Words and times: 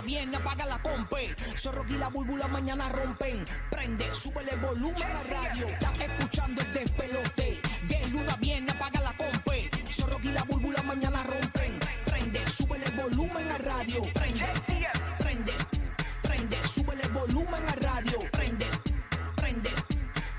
viene, 0.00 0.36
apaga 0.36 0.64
la 0.66 0.80
compe. 0.80 1.34
Zorro 1.56 1.84
y 1.88 1.92
la 1.92 2.08
búlbula 2.08 2.48
mañana 2.48 2.88
rompen. 2.88 3.46
Prende, 3.70 4.14
sube 4.14 4.42
el 4.50 4.58
volumen 4.58 5.02
a 5.02 5.22
radio. 5.24 5.68
Estás 5.68 6.00
escuchando 6.00 6.62
el 6.62 6.72
despelote. 6.72 7.60
De 7.88 8.06
luna 8.08 8.36
viene, 8.40 8.70
apaga 8.70 9.00
la 9.00 9.16
compe. 9.16 9.70
Zorro 9.90 10.18
y 10.22 10.28
la 10.28 10.42
búlbula 10.44 10.82
mañana 10.82 11.22
rompen. 11.24 11.78
Prende, 12.06 12.48
sube 12.48 12.78
el 12.84 12.92
volumen 12.92 13.50
a 13.50 13.58
radio. 13.58 14.02
Prende, 14.14 14.48
prende, 15.18 15.52
prende, 16.22 16.56
sube 16.66 16.94
el 17.02 17.08
volumen 17.10 17.68
a 17.68 17.74
radio. 17.76 18.18
Prende, 18.32 18.66
prende, 19.36 19.70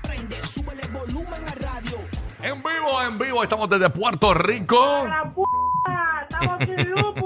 prende, 0.02 0.46
sube 0.46 0.72
el 0.80 0.88
volumen 0.90 1.48
a 1.48 1.54
radio. 1.54 1.98
En 2.42 2.62
vivo, 2.62 3.02
en 3.02 3.18
vivo, 3.18 3.42
estamos 3.42 3.68
desde 3.68 3.90
Puerto 3.90 4.34
Rico. 4.34 5.06
¡La 5.06 5.24
p***! 5.24 5.42
¡Estamos 6.22 6.58
sin 6.64 6.90
luz, 6.90 7.14
puñeta! 7.14 7.21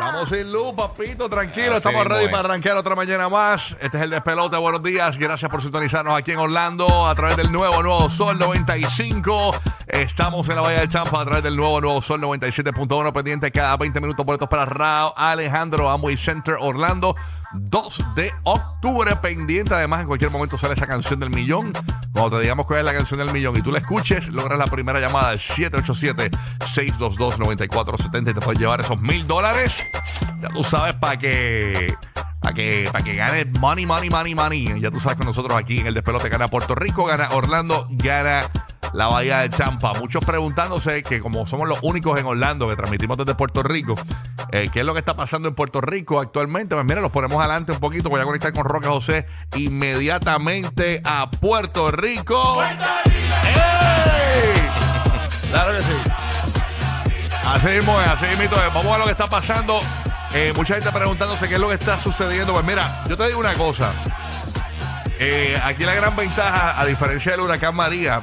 Estamos 0.00 0.30
sin 0.30 0.50
luz, 0.50 0.72
papito, 0.74 1.28
tranquilo. 1.28 1.72
Así 1.72 1.76
Estamos 1.76 2.00
mismo 2.04 2.14
ready 2.14 2.24
es. 2.24 2.30
para 2.30 2.48
arrancar 2.48 2.74
otra 2.78 2.96
mañana 2.96 3.28
más. 3.28 3.76
Este 3.82 3.98
es 3.98 4.02
el 4.04 4.08
despelote. 4.08 4.56
Buenos 4.56 4.82
días. 4.82 5.18
Gracias 5.18 5.50
por 5.50 5.60
sintonizarnos 5.60 6.16
aquí 6.16 6.32
en 6.32 6.38
Orlando 6.38 7.06
a 7.06 7.14
través 7.14 7.36
del 7.36 7.52
nuevo 7.52 7.82
Nuevo 7.82 8.08
Sol 8.08 8.38
95. 8.38 9.50
Estamos 9.88 10.48
en 10.48 10.56
la 10.56 10.62
Bahía 10.62 10.80
de 10.80 10.88
Champa 10.88 11.20
a 11.20 11.24
través 11.26 11.42
del 11.42 11.54
nuevo 11.54 11.82
Nuevo 11.82 12.00
Sol 12.00 12.18
97.1. 12.18 13.12
Pendiente 13.12 13.50
cada 13.50 13.76
20 13.76 14.00
minutos 14.00 14.24
boletos 14.24 14.48
para 14.48 14.64
Rao 14.64 15.12
Alejandro 15.18 15.90
Amway 15.90 16.16
Center 16.16 16.56
Orlando. 16.58 17.14
2 17.52 18.14
de 18.14 18.32
octubre 18.44 19.14
pendiente. 19.16 19.74
Además, 19.74 20.02
en 20.02 20.06
cualquier 20.06 20.30
momento 20.30 20.56
sale 20.56 20.74
esa 20.74 20.86
canción 20.86 21.18
del 21.20 21.30
millón. 21.30 21.72
Cuando 22.12 22.36
te 22.36 22.42
digamos 22.42 22.66
cuál 22.66 22.78
es 22.80 22.84
la 22.84 22.92
canción 22.92 23.18
del 23.18 23.32
millón 23.32 23.56
y 23.56 23.62
tú 23.62 23.72
la 23.72 23.78
escuches, 23.78 24.28
logras 24.28 24.58
la 24.58 24.66
primera 24.66 25.00
llamada 25.00 25.30
al 25.30 25.38
787-622-9470 25.38 28.30
y 28.30 28.34
te 28.34 28.40
puedes 28.40 28.60
llevar 28.60 28.80
esos 28.80 29.00
mil 29.00 29.26
dólares. 29.26 29.82
Ya 30.40 30.48
tú 30.48 30.62
sabes 30.64 30.94
para 30.94 31.18
que. 31.18 31.94
Para 32.40 32.54
que, 32.54 32.88
para 32.90 33.04
que 33.04 33.14
gane 33.14 33.44
money, 33.58 33.84
money, 33.84 34.08
money, 34.08 34.34
money. 34.34 34.80
Ya 34.80 34.90
tú 34.90 34.98
sabes 34.98 35.18
que 35.18 35.26
nosotros 35.26 35.54
aquí 35.58 35.80
en 35.80 35.88
el 35.88 35.94
despelote 35.94 36.30
gana 36.30 36.48
Puerto 36.48 36.74
Rico, 36.74 37.04
gana 37.04 37.28
Orlando, 37.32 37.86
gana 37.90 38.40
la 38.92 39.06
Bahía 39.06 39.38
de 39.38 39.50
Champa. 39.50 39.92
Muchos 39.94 40.24
preguntándose 40.24 41.02
que 41.02 41.20
como 41.20 41.46
somos 41.46 41.68
los 41.68 41.78
únicos 41.82 42.18
en 42.18 42.26
Orlando 42.26 42.68
que 42.68 42.76
transmitimos 42.76 43.16
desde 43.16 43.34
Puerto 43.34 43.62
Rico, 43.62 43.94
eh, 44.52 44.68
¿qué 44.72 44.80
es 44.80 44.86
lo 44.86 44.92
que 44.92 44.98
está 45.00 45.14
pasando 45.14 45.48
en 45.48 45.54
Puerto 45.54 45.80
Rico 45.80 46.20
actualmente? 46.20 46.74
Pues 46.74 46.84
mira, 46.84 47.00
los 47.00 47.10
ponemos 47.10 47.38
adelante 47.38 47.72
un 47.72 47.80
poquito. 47.80 48.08
Voy 48.08 48.20
a 48.20 48.24
conectar 48.24 48.52
con 48.52 48.64
Roque 48.64 48.88
José 48.88 49.26
inmediatamente 49.56 51.00
a 51.04 51.30
Puerto 51.30 51.90
Rico. 51.90 52.62
¡Ey! 52.62 52.78
Claro 55.50 55.72
que 55.72 55.82
sí. 55.82 55.92
Así 57.46 57.66
mismo 57.66 58.00
es, 58.00 58.08
así 58.08 58.26
mismo 58.40 58.56
es. 58.56 58.74
Vamos 58.74 58.86
a 58.86 58.90
ver 58.90 58.98
lo 59.00 59.04
que 59.06 59.12
está 59.12 59.28
pasando. 59.28 59.80
Eh, 60.32 60.52
mucha 60.54 60.74
gente 60.74 60.92
preguntándose 60.92 61.48
qué 61.48 61.54
es 61.54 61.60
lo 61.60 61.68
que 61.68 61.74
está 61.74 61.98
sucediendo. 61.98 62.52
Pues 62.52 62.64
mira, 62.64 63.02
yo 63.08 63.16
te 63.16 63.26
digo 63.26 63.40
una 63.40 63.54
cosa. 63.54 63.92
Eh, 65.18 65.60
aquí 65.64 65.84
la 65.84 65.94
gran 65.94 66.16
ventaja, 66.16 66.80
a 66.80 66.86
diferencia 66.86 67.32
del 67.32 67.42
huracán 67.42 67.74
María, 67.74 68.22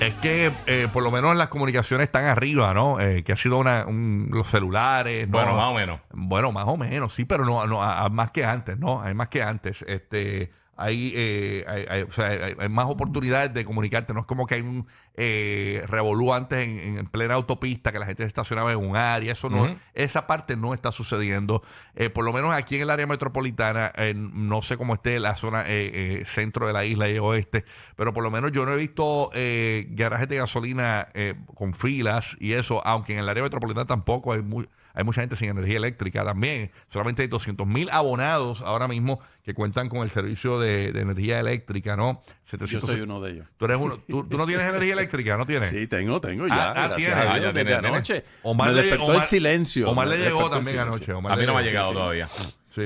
es 0.00 0.14
que 0.16 0.50
eh, 0.66 0.88
por 0.92 1.02
lo 1.02 1.10
menos 1.10 1.34
las 1.36 1.48
comunicaciones 1.48 2.06
están 2.06 2.24
arriba, 2.26 2.72
¿no? 2.72 3.00
Eh, 3.00 3.24
que 3.24 3.32
ha 3.32 3.36
sido 3.36 3.58
una, 3.58 3.84
un- 3.86 4.28
los 4.32 4.46
celulares. 4.48 5.26
¿no? 5.28 5.32
Bueno, 5.38 5.56
más 5.56 5.66
o 5.68 5.74
menos. 5.74 6.00
Bueno, 6.12 6.52
más 6.52 6.64
o 6.68 6.76
menos, 6.76 7.12
sí, 7.14 7.24
pero 7.24 7.44
no, 7.44 7.66
no 7.66 7.82
a- 7.82 8.04
a 8.04 8.08
más 8.08 8.30
que 8.30 8.44
antes, 8.44 8.78
¿no? 8.78 9.02
Hay 9.02 9.14
más 9.14 9.28
que 9.28 9.42
antes. 9.42 9.82
Este, 9.88 10.52
hay, 10.78 11.12
eh, 11.14 11.64
hay, 11.66 11.84
hay- 11.88 12.02
o 12.02 12.12
sea, 12.12 12.28
hay- 12.28 12.54
hay 12.58 12.68
más 12.68 12.86
oportunidades 12.86 13.52
de 13.52 13.64
comunicarte. 13.64 14.14
No 14.14 14.20
es 14.20 14.26
como 14.26 14.46
que 14.46 14.54
hay 14.54 14.60
un 14.62 14.86
eh, 15.20 15.82
revolú 15.88 16.32
antes 16.32 16.66
en, 16.66 16.98
en 16.98 17.06
plena 17.06 17.34
autopista 17.34 17.90
que 17.90 17.98
la 17.98 18.06
gente 18.06 18.22
se 18.22 18.28
estacionaba 18.28 18.70
en 18.72 18.78
un 18.78 18.96
área. 18.96 19.32
Eso 19.32 19.50
no, 19.50 19.64
Ujú. 19.64 19.76
esa 19.92 20.26
parte 20.28 20.56
no 20.56 20.72
está 20.74 20.92
sucediendo. 20.92 21.62
Eh, 21.96 22.08
por 22.08 22.24
lo 22.24 22.32
menos 22.32 22.54
aquí 22.54 22.76
en 22.76 22.82
el 22.82 22.90
área 22.90 23.06
metropolitana, 23.08 23.92
eh, 23.96 24.14
no 24.16 24.62
sé 24.62 24.76
cómo 24.76 24.94
esté 24.94 25.18
la 25.18 25.36
zona 25.36 25.62
eh, 25.66 26.20
eh, 26.20 26.24
centro 26.26 26.66
de 26.68 26.72
la 26.72 26.84
isla 26.84 27.08
y 27.08 27.18
oeste, 27.18 27.64
pero 27.96 28.14
por 28.14 28.22
lo 28.22 28.30
menos 28.30 28.52
yo 28.52 28.64
no 28.64 28.72
he 28.72 28.76
visto 28.76 29.30
eh, 29.34 29.86
garajes 29.90 30.28
de 30.28 30.36
gasolina 30.36 31.08
eh, 31.14 31.34
con 31.56 31.74
filas 31.74 32.36
y 32.38 32.52
eso, 32.52 32.86
aunque 32.86 33.14
en 33.14 33.18
el 33.18 33.28
área 33.28 33.42
metropolitana 33.42 33.86
tampoco 33.86 34.32
hay 34.32 34.42
muy, 34.42 34.68
hay 34.98 35.04
mucha 35.04 35.20
gente 35.20 35.36
sin 35.36 35.48
energía 35.48 35.76
eléctrica 35.76 36.24
también. 36.24 36.72
Solamente 36.88 37.22
hay 37.22 37.28
200 37.28 37.66
mil 37.66 37.88
abonados 37.90 38.62
ahora 38.62 38.88
mismo 38.88 39.20
que 39.44 39.54
cuentan 39.54 39.88
con 39.88 40.00
el 40.00 40.10
servicio 40.10 40.58
de, 40.58 40.90
de 40.92 41.00
energía 41.00 41.38
eléctrica, 41.38 41.96
¿no? 41.96 42.20
Yo 42.50 42.58
700 42.58 42.90
soy 42.90 43.00
uno 43.02 43.20
de 43.20 43.30
ellos. 43.32 43.46
Tú, 43.56 43.64
eres 43.66 43.76
uno, 43.78 43.98
tú, 44.08 44.24
tú 44.24 44.36
no 44.36 44.44
tienes 44.46 44.68
energía 44.68 44.94
eléctrica, 44.94 45.36
¿no 45.36 45.46
tienes? 45.46 45.70
Sí, 45.70 45.86
tengo, 45.86 46.20
tengo 46.20 46.48
ya. 46.48 46.54
Ah, 46.54 46.72
ah, 46.76 46.88
gracias 46.88 46.96
tiene. 46.96 47.12
a 47.12 47.18
Ah, 47.18 47.22
Dios, 47.22 47.34
ya 47.34 47.40
desde 47.52 47.52
tiene, 47.64 47.70
tiene. 47.80 47.88
anoche. 47.88 48.24
Omar 48.42 48.68
me 48.68 48.74
le- 48.74 48.80
despertó 48.82 49.04
Omar- 49.04 49.16
el 49.16 49.22
silencio. 49.22 49.88
Omar 49.90 50.08
le 50.08 50.16
llegó 50.18 50.50
también 50.50 50.78
anoche. 50.80 51.12
Omar 51.12 51.32
A 51.32 51.36
mí 51.36 51.46
no 51.46 51.54
me 51.54 51.60
ha 51.60 51.62
llegado 51.62 51.88
sí. 51.90 51.94
todavía. 51.94 52.26
Sí, 52.28 52.42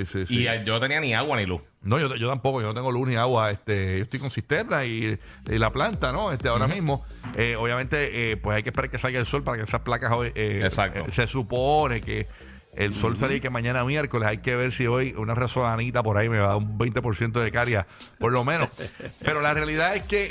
sí, 0.07 0.27
sí. 0.27 0.35
Y 0.41 0.47
eh, 0.47 0.63
yo 0.65 0.75
no 0.75 0.81
tenía 0.81 1.01
ni 1.01 1.15
agua 1.15 1.37
ni 1.37 1.47
luz. 1.47 1.61
No, 1.83 1.99
yo, 1.99 2.15
yo 2.17 2.29
tampoco, 2.29 2.61
yo 2.61 2.69
no 2.69 2.75
tengo 2.75 2.93
luz 2.93 3.09
ni 3.09 3.17
agua. 3.17 3.51
Este, 3.51 3.99
yo 3.99 4.05
estoy 4.05 4.21
con 4.21 4.31
cisterna 4.31 4.85
y, 4.85 5.19
y 5.51 5.59
la 5.59 5.71
planta, 5.71 6.13
¿no? 6.13 6.31
Este, 6.33 6.49
ahora 6.49 6.67
mismo, 6.69 7.05
eh, 7.37 7.57
obviamente, 7.57 8.33
eh, 8.33 8.37
pues 8.37 8.57
hay 8.57 8.63
que 8.63 8.69
esperar 8.71 8.91
que 8.91 8.99
salga 8.99 9.19
el 9.19 9.27
sol 9.27 9.43
para 9.43 9.59
que 9.59 9.65
esas 9.65 9.81
placas 9.81 10.13
hoy. 10.13 10.31
eh, 10.35 10.61
Exacto. 10.63 11.01
eh, 11.03 11.13
se 11.13 11.27
supone 11.27 12.01
que 12.01 12.27
el 12.75 12.95
sol 12.95 13.19
sale 13.19 13.37
y 13.37 13.41
que 13.41 13.51
mañana 13.51 13.85
miércoles 13.85 14.27
hay 14.27 14.39
que 14.39 14.57
ver 14.57 14.73
si 14.73 14.87
hoy 14.87 15.13
una 15.19 15.35
resodanita 15.35 16.03
por 16.03 16.17
ahí 16.17 16.31
me 16.31 16.39
va 16.39 16.45
a 16.45 16.49
dar 16.49 16.57
un 16.57 16.79
20% 16.79 17.33
de 17.43 17.51
caria, 17.51 17.87
por 18.19 18.33
lo 18.33 18.45
menos. 18.45 18.69
Pero 19.23 19.43
la 19.43 19.53
realidad 19.53 19.95
es 19.95 20.05
que, 20.05 20.31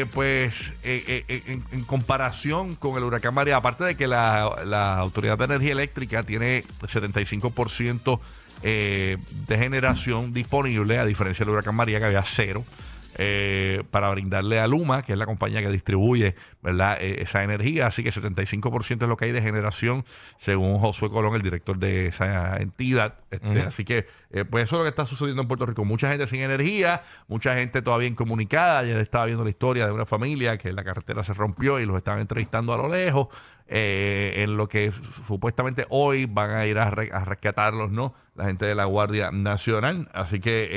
eh, 0.00 0.06
pues, 0.14 0.70
eh, 0.84 1.04
eh, 1.06 1.24
eh, 1.28 1.42
en, 1.48 1.64
en 1.70 1.84
comparación 1.84 2.76
con 2.76 2.96
el 2.96 3.02
huracán 3.04 3.34
María, 3.34 3.56
aparte 3.58 3.84
de 3.84 3.94
que 3.94 4.06
la, 4.06 4.62
la 4.64 4.96
Autoridad 5.00 5.36
de 5.36 5.44
Energía 5.44 5.72
Eléctrica 5.72 6.22
tiene 6.22 6.64
75% 6.80 8.20
eh, 8.62 9.18
de 9.48 9.58
generación 9.58 10.32
disponible, 10.32 10.98
a 10.98 11.04
diferencia 11.04 11.44
del 11.44 11.54
huracán 11.54 11.74
María, 11.74 11.98
que 11.98 12.06
había 12.06 12.22
cero. 12.22 12.64
Eh, 13.18 13.82
para 13.90 14.10
brindarle 14.10 14.58
a 14.60 14.66
Luma, 14.66 15.02
que 15.02 15.12
es 15.12 15.18
la 15.18 15.26
compañía 15.26 15.60
que 15.60 15.68
distribuye 15.68 16.34
¿verdad? 16.62 16.98
Eh, 17.00 17.22
esa 17.22 17.42
energía. 17.42 17.86
Así 17.88 18.02
que 18.02 18.12
75% 18.12 19.02
es 19.02 19.08
lo 19.08 19.16
que 19.16 19.26
hay 19.26 19.32
de 19.32 19.42
generación, 19.42 20.04
según 20.38 20.78
Josué 20.78 21.10
Colón, 21.10 21.34
el 21.34 21.42
director 21.42 21.76
de 21.78 22.06
esa 22.06 22.56
entidad. 22.58 23.14
Este. 23.30 23.60
Así 23.62 23.84
que, 23.84 24.06
eh, 24.30 24.44
pues 24.44 24.64
eso 24.64 24.76
es 24.76 24.78
lo 24.78 24.84
que 24.84 24.90
está 24.90 25.06
sucediendo 25.06 25.42
en 25.42 25.48
Puerto 25.48 25.66
Rico. 25.66 25.84
Mucha 25.84 26.08
gente 26.10 26.26
sin 26.26 26.40
energía, 26.40 27.02
mucha 27.28 27.54
gente 27.54 27.82
todavía 27.82 28.08
incomunicada. 28.08 28.78
Ayer 28.80 28.96
estaba 28.98 29.26
viendo 29.26 29.44
la 29.44 29.50
historia 29.50 29.86
de 29.86 29.92
una 29.92 30.06
familia 30.06 30.56
que 30.58 30.72
la 30.72 30.84
carretera 30.84 31.24
se 31.24 31.34
rompió 31.34 31.80
y 31.80 31.86
los 31.86 31.96
estaban 31.96 32.20
entrevistando 32.20 32.72
a 32.74 32.76
lo 32.76 32.88
lejos. 32.88 33.28
eh, 33.74 34.42
en 34.42 34.56
lo 34.58 34.68
que 34.68 34.92
supuestamente 35.26 35.86
hoy 35.88 36.26
van 36.26 36.50
a 36.50 36.66
ir 36.66 36.78
a, 36.78 36.90
re- 36.90 37.08
a 37.12 37.24
rescatarlos, 37.24 37.90
¿no? 37.90 38.12
La 38.34 38.44
gente 38.44 38.66
de 38.66 38.74
la 38.74 38.84
Guardia 38.84 39.30
Nacional. 39.30 40.10
Así 40.12 40.40
que 40.40 40.68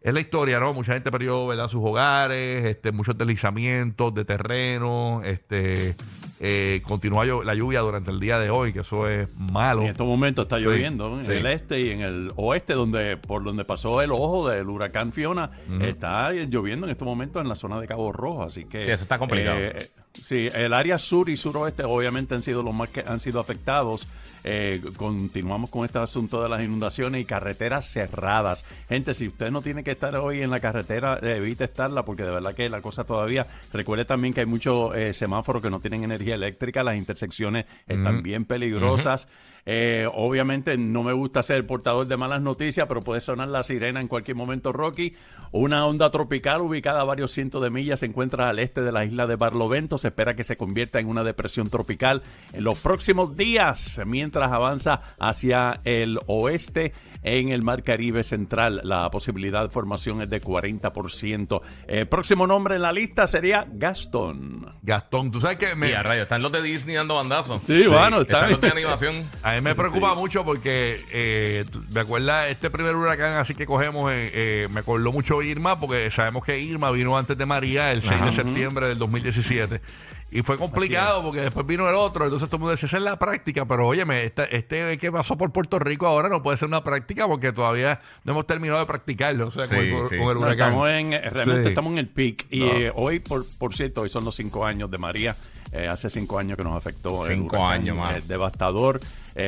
es 0.00 0.14
la 0.14 0.20
historia, 0.20 0.60
¿no? 0.60 0.72
Mucha 0.74 0.92
gente 0.94 1.10
perdió, 1.10 1.46
¿verdad? 1.46 1.68
Sus 1.68 1.82
hogares, 1.84 2.64
este, 2.64 2.92
muchos 2.92 3.18
deslizamientos 3.18 4.14
de 4.14 4.24
terreno, 4.24 5.22
este, 5.24 5.96
eh, 6.40 6.80
continúa 6.84 7.24
la 7.44 7.54
lluvia 7.54 7.80
durante 7.80 8.10
el 8.12 8.20
día 8.20 8.38
de 8.38 8.48
hoy, 8.48 8.72
que 8.72 8.80
eso 8.80 9.08
es 9.08 9.28
malo. 9.36 9.82
En 9.82 9.88
estos 9.88 10.06
momentos 10.06 10.44
está 10.44 10.58
Sí, 10.58 10.62
lloviendo 10.64 11.18
en 11.18 11.26
sí. 11.26 11.32
el 11.32 11.46
este 11.46 11.80
y 11.80 11.90
en 11.90 12.00
el 12.02 12.30
oeste, 12.36 12.74
donde 12.74 13.16
por 13.16 13.42
donde 13.42 13.64
pasó 13.64 14.00
el 14.00 14.12
ojo 14.12 14.48
del 14.48 14.68
huracán 14.68 15.12
Fiona, 15.12 15.50
está 15.80 16.30
lloviendo 16.32 16.86
en 16.86 16.92
estos 16.92 17.06
momentos 17.06 17.42
en 17.42 17.48
la 17.48 17.56
zona 17.56 17.80
de 17.80 17.86
Cabo 17.88 18.12
Rojo, 18.12 18.44
así 18.44 18.64
que 18.66 18.84
Sí, 18.86 18.92
eso 18.92 19.02
está 19.02 19.18
complicado. 19.18 19.58
eh, 19.58 19.72
eh, 19.78 19.88
sí, 20.12 20.48
el 20.54 20.72
área 20.74 20.96
sur 20.96 21.28
y 21.28 21.36
suroeste 21.36 21.82
obviamente 21.84 22.34
han 22.36 22.42
sido 22.42 22.62
los 22.62 22.72
más 22.74 22.88
que 22.88 23.00
han 23.06 23.18
sido 23.18 23.40
afectados. 23.40 24.06
Eh, 24.44 24.80
continuamos 24.96 25.68
con 25.68 25.84
este 25.84 25.98
asunto 25.98 26.40
de 26.42 26.48
las 26.48 26.62
inundaciones 26.62 27.20
y 27.20 27.24
carreteras 27.24 27.84
cerradas. 27.90 28.64
Gente, 28.88 29.12
si 29.12 29.26
usted 29.26 29.50
no 29.50 29.62
tiene 29.62 29.82
que 29.82 29.96
estar 29.98 30.14
hoy 30.16 30.42
en 30.42 30.50
la 30.50 30.60
carretera, 30.60 31.18
eh, 31.20 31.36
evite 31.36 31.64
estarla 31.64 32.04
porque 32.04 32.22
de 32.22 32.30
verdad 32.30 32.54
que 32.54 32.68
la 32.68 32.80
cosa 32.80 33.02
todavía. 33.02 33.46
Recuerde 33.72 34.04
también 34.04 34.32
que 34.32 34.40
hay 34.40 34.46
muchos 34.46 34.94
eh, 34.94 35.12
semáforos 35.12 35.60
que 35.60 35.70
no 35.70 35.80
tienen 35.80 36.04
energía 36.04 36.36
eléctrica, 36.36 36.84
las 36.84 36.96
intersecciones 36.96 37.66
están 37.86 38.22
bien 38.22 38.44
peligrosas. 38.44 39.28
Eh, 39.70 40.08
obviamente 40.14 40.78
no 40.78 41.02
me 41.02 41.12
gusta 41.12 41.42
ser 41.42 41.56
el 41.56 41.66
portador 41.66 42.06
de 42.08 42.16
malas 42.16 42.40
noticias, 42.40 42.88
pero 42.88 43.02
puede 43.02 43.20
sonar 43.20 43.48
la 43.48 43.62
sirena 43.62 44.00
en 44.00 44.08
cualquier 44.08 44.34
momento, 44.34 44.72
Rocky. 44.72 45.14
Una 45.52 45.84
onda 45.84 46.10
tropical 46.10 46.62
ubicada 46.62 47.02
a 47.02 47.04
varios 47.04 47.32
cientos 47.32 47.60
de 47.60 47.68
millas 47.68 48.00
se 48.00 48.06
encuentra 48.06 48.48
al 48.48 48.60
este 48.60 48.80
de 48.80 48.92
la 48.92 49.04
isla 49.04 49.26
de 49.26 49.36
Barlovento. 49.36 49.98
Se 49.98 50.08
espera 50.08 50.34
que 50.34 50.42
se 50.42 50.56
convierta 50.56 51.00
en 51.00 51.06
una 51.06 51.22
depresión 51.22 51.68
tropical 51.68 52.22
en 52.54 52.64
los 52.64 52.80
próximos 52.80 53.36
días, 53.36 54.00
mientras 54.06 54.50
avanza 54.50 55.02
hacia 55.18 55.82
el 55.84 56.18
oeste 56.28 56.94
en 57.22 57.50
el 57.50 57.62
Mar 57.62 57.82
Caribe 57.82 58.24
Central. 58.24 58.80
La 58.84 59.10
posibilidad 59.10 59.64
de 59.64 59.68
formación 59.68 60.22
es 60.22 60.30
de 60.30 60.40
40%. 60.40 61.60
El 61.86 62.08
próximo 62.08 62.46
nombre 62.46 62.76
en 62.76 62.82
la 62.82 62.92
lista 62.94 63.26
sería 63.26 63.66
Gaston. 63.70 64.67
Gastón, 64.88 65.30
tú 65.30 65.40
sabes 65.40 65.58
que 65.58 65.74
me, 65.74 65.90
Y 65.90 65.92
a 65.92 66.02
rayos, 66.02 66.22
están 66.22 66.42
los 66.42 66.50
de 66.50 66.62
Disney 66.62 66.96
dando 66.96 67.14
bandazos. 67.14 67.62
Sí, 67.62 67.86
bueno, 67.86 68.22
están 68.22 68.36
está 68.44 68.50
los 68.50 68.60
de 68.60 68.68
animación. 68.68 69.14
a 69.42 69.50
mí 69.50 69.56
mí 69.56 69.60
me 69.60 69.74
preocupa 69.74 70.14
mucho 70.14 70.44
porque 70.44 71.00
eh, 71.12 71.64
tú- 71.70 71.84
me 71.92 72.00
acuerda 72.00 72.48
este 72.48 72.70
primer 72.70 72.96
huracán 72.96 73.34
así 73.34 73.54
que 73.54 73.66
cogemos, 73.66 74.10
eh, 74.12 74.30
eh, 74.32 74.68
me 74.70 74.80
acordó 74.80 75.12
mucho 75.12 75.42
Irma 75.42 75.78
porque 75.78 76.10
sabemos 76.10 76.44
que 76.44 76.58
Irma 76.58 76.90
vino 76.90 77.16
antes 77.16 77.36
de 77.38 77.46
María 77.46 77.92
el 77.92 78.02
6 78.02 78.20
de 78.24 78.34
septiembre 78.34 78.88
del 78.88 78.98
2017 78.98 79.80
y 80.30 80.42
fue 80.42 80.56
complicado 80.58 81.22
porque 81.22 81.40
después 81.40 81.66
vino 81.66 81.88
el 81.88 81.94
otro, 81.94 82.24
entonces 82.24 82.48
todo 82.48 82.56
el 82.56 82.60
mundo 82.60 82.72
decía, 82.72 82.86
esa 82.86 82.96
es 82.98 83.02
la 83.02 83.18
práctica, 83.18 83.64
pero 83.66 83.86
óyeme, 83.86 84.24
este, 84.24 84.54
este 84.56 84.98
que 84.98 85.10
pasó 85.10 85.36
por 85.38 85.52
Puerto 85.52 85.78
Rico 85.78 86.06
ahora 86.06 86.28
no 86.28 86.42
puede 86.42 86.58
ser 86.58 86.68
una 86.68 86.84
práctica 86.84 87.26
porque 87.26 87.52
todavía 87.52 88.00
no 88.24 88.32
hemos 88.32 88.46
terminado 88.46 88.80
de 88.80 88.86
practicarlo, 88.86 89.48
o 89.48 89.50
sea, 89.50 89.66
con, 89.66 89.78
Sí, 89.78 89.84
el, 89.86 89.92
con 89.98 90.08
sí. 90.08 90.14
el 90.16 90.20
No, 90.20 90.26
huracán. 90.30 90.50
estamos 90.68 90.88
en, 90.90 91.12
eh, 91.14 91.30
realmente 91.30 91.62
Sí. 91.64 91.68
estamos 91.70 91.92
en 91.92 91.98
el 91.98 92.08
peak. 92.08 92.46
Y 92.50 92.60
No. 92.60 92.66
eh, 92.72 92.92
hoy, 92.94 93.20
por, 93.20 93.46
por 93.58 93.74
cierto, 93.74 94.02
hoy 94.02 94.08
son 94.10 94.24
los 94.24 94.34
cinco 94.36 94.64
años 94.66 94.90
de 94.90 94.98
María. 94.98 95.34
Eh, 95.70 95.86
hace 95.86 96.08
cinco 96.08 96.38
años 96.38 96.56
que 96.56 96.64
nos 96.64 96.74
afectó. 96.76 97.26
el 97.26 97.34
Cinco 97.36 97.56
huracán, 97.56 97.72
años, 97.82 97.96
mano. 97.96 98.16
eh, 98.16 98.22
devastador. 98.26 99.00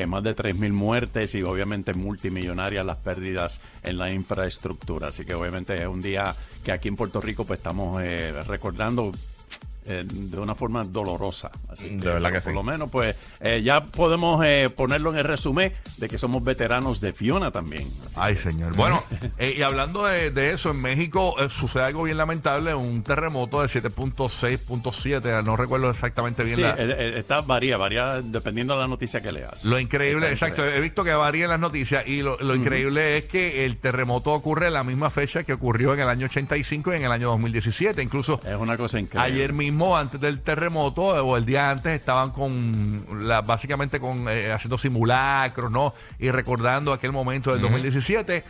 más 0.06 0.23
de 0.23 0.37
3.000 0.37 0.73
muertes 0.73 1.35
y 1.35 1.43
obviamente 1.43 1.94
multimillonarias 1.94 2.87
las 2.87 2.99
pérdidas 2.99 3.61
en 3.82 3.99
la 3.99 4.12
infraestructura. 4.12 5.09
Así 5.09 5.25
que 5.25 5.35
obviamente 5.35 5.75
es 5.75 5.88
un 5.88 6.00
día 6.00 6.32
que 6.65 6.71
aquí 6.71 6.87
en 6.87 6.94
Puerto 6.94 7.21
Rico 7.21 7.44
pues 7.44 7.59
estamos 7.59 8.00
eh, 8.00 8.32
recordando 8.47 9.11
eh, 9.91 10.05
de 10.07 10.39
una 10.39 10.55
forma 10.55 10.85
dolorosa. 10.85 11.51
Así 11.69 11.89
De 11.91 11.97
verdad 12.11 12.31
que 12.33 12.41
por 12.41 12.51
sí. 12.53 12.55
lo 12.55 12.63
menos, 12.63 12.91
pues 12.91 13.17
eh, 13.41 13.63
ya 13.63 13.81
podemos 13.81 14.43
eh, 14.45 14.71
ponerlo 14.75 15.11
en 15.11 15.19
el 15.19 15.25
resumen 15.25 15.73
de 15.99 16.09
que 16.09 16.17
somos 16.19 16.43
veteranos 16.45 17.01
de 17.01 17.13
Fiona 17.13 17.51
también. 17.51 17.83
Así 18.07 18.17
Ay, 18.17 18.37
señor. 18.37 18.75
Bueno, 18.77 19.03
eh, 19.39 19.55
y 19.59 19.63
hablando 19.63 20.05
de, 20.07 20.31
de 20.31 20.53
eso, 20.53 20.71
en 20.71 20.81
México 20.81 21.35
sucede 21.51 21.83
algo 21.85 22.05
bien 22.05 22.17
lamentable, 22.17 22.75
un 22.75 23.03
terremoto 23.03 23.63
de 23.63 23.69
7.6.7, 23.69 25.45
no 25.45 25.57
recuerdo 25.57 25.91
exactamente 25.91 26.45
bien 26.45 26.57
Sí, 26.57 26.63
la- 26.63 26.75
está 26.75 27.41
varía, 27.41 27.77
varía 27.77 28.21
dependiendo 28.23 28.75
de 28.75 28.81
la 28.81 28.89
noticia 28.89 29.21
que 29.21 29.33
leas. 29.33 29.65
Lo 29.65 29.79
increíble, 29.79 30.31
exacto, 30.31 30.65
he 30.65 30.81
visto 30.81 31.05
que 31.05 31.13
varía 31.13 31.45
en 31.45 31.51
las 31.51 31.61
noticias 31.61 32.07
y 32.07 32.23
lo, 32.23 32.39
lo 32.41 32.55
increíble 32.55 33.19
es 33.19 33.25
que 33.25 33.65
el 33.65 33.79
terremoto 33.79 34.33
ocurre 34.33 34.69
en 34.69 34.75
la 34.75 34.85
misma 34.85 35.11
fecha 35.11 35.43
que 35.45 35.53
ocurrió 35.53 35.95
en 35.95 36.01
el 36.01 36.09
año 36.09 36.27
85 36.27 36.93
y 36.93 36.97
en 36.97 37.05
el 37.05 37.13
año 37.13 37.29
2017. 37.31 38.03
Incluso 38.03 38.41
Es 38.47 38.57
una 38.57 38.77
cosa 38.77 38.99
increíble. 38.99 39.33
ayer 39.33 39.53
mismo, 39.53 39.80
antes 39.81 40.21
del 40.21 40.41
terremoto 40.41 41.17
eh, 41.17 41.21
o 41.21 41.37
el 41.37 41.47
día 41.47 41.71
antes, 41.71 41.93
estaban 41.93 42.31
con, 42.31 43.27
la, 43.27 43.41
básicamente 43.41 43.99
con 44.00 44.29
eh, 44.29 44.53
haciendo 44.53 44.79
simulacros, 44.79 45.71
¿no? 45.71 45.94
Y 46.19 46.31
recordando 46.31 46.93
aquel 46.93 47.12
momento 47.12 47.53
del 47.53 47.62
2017. 47.62 48.44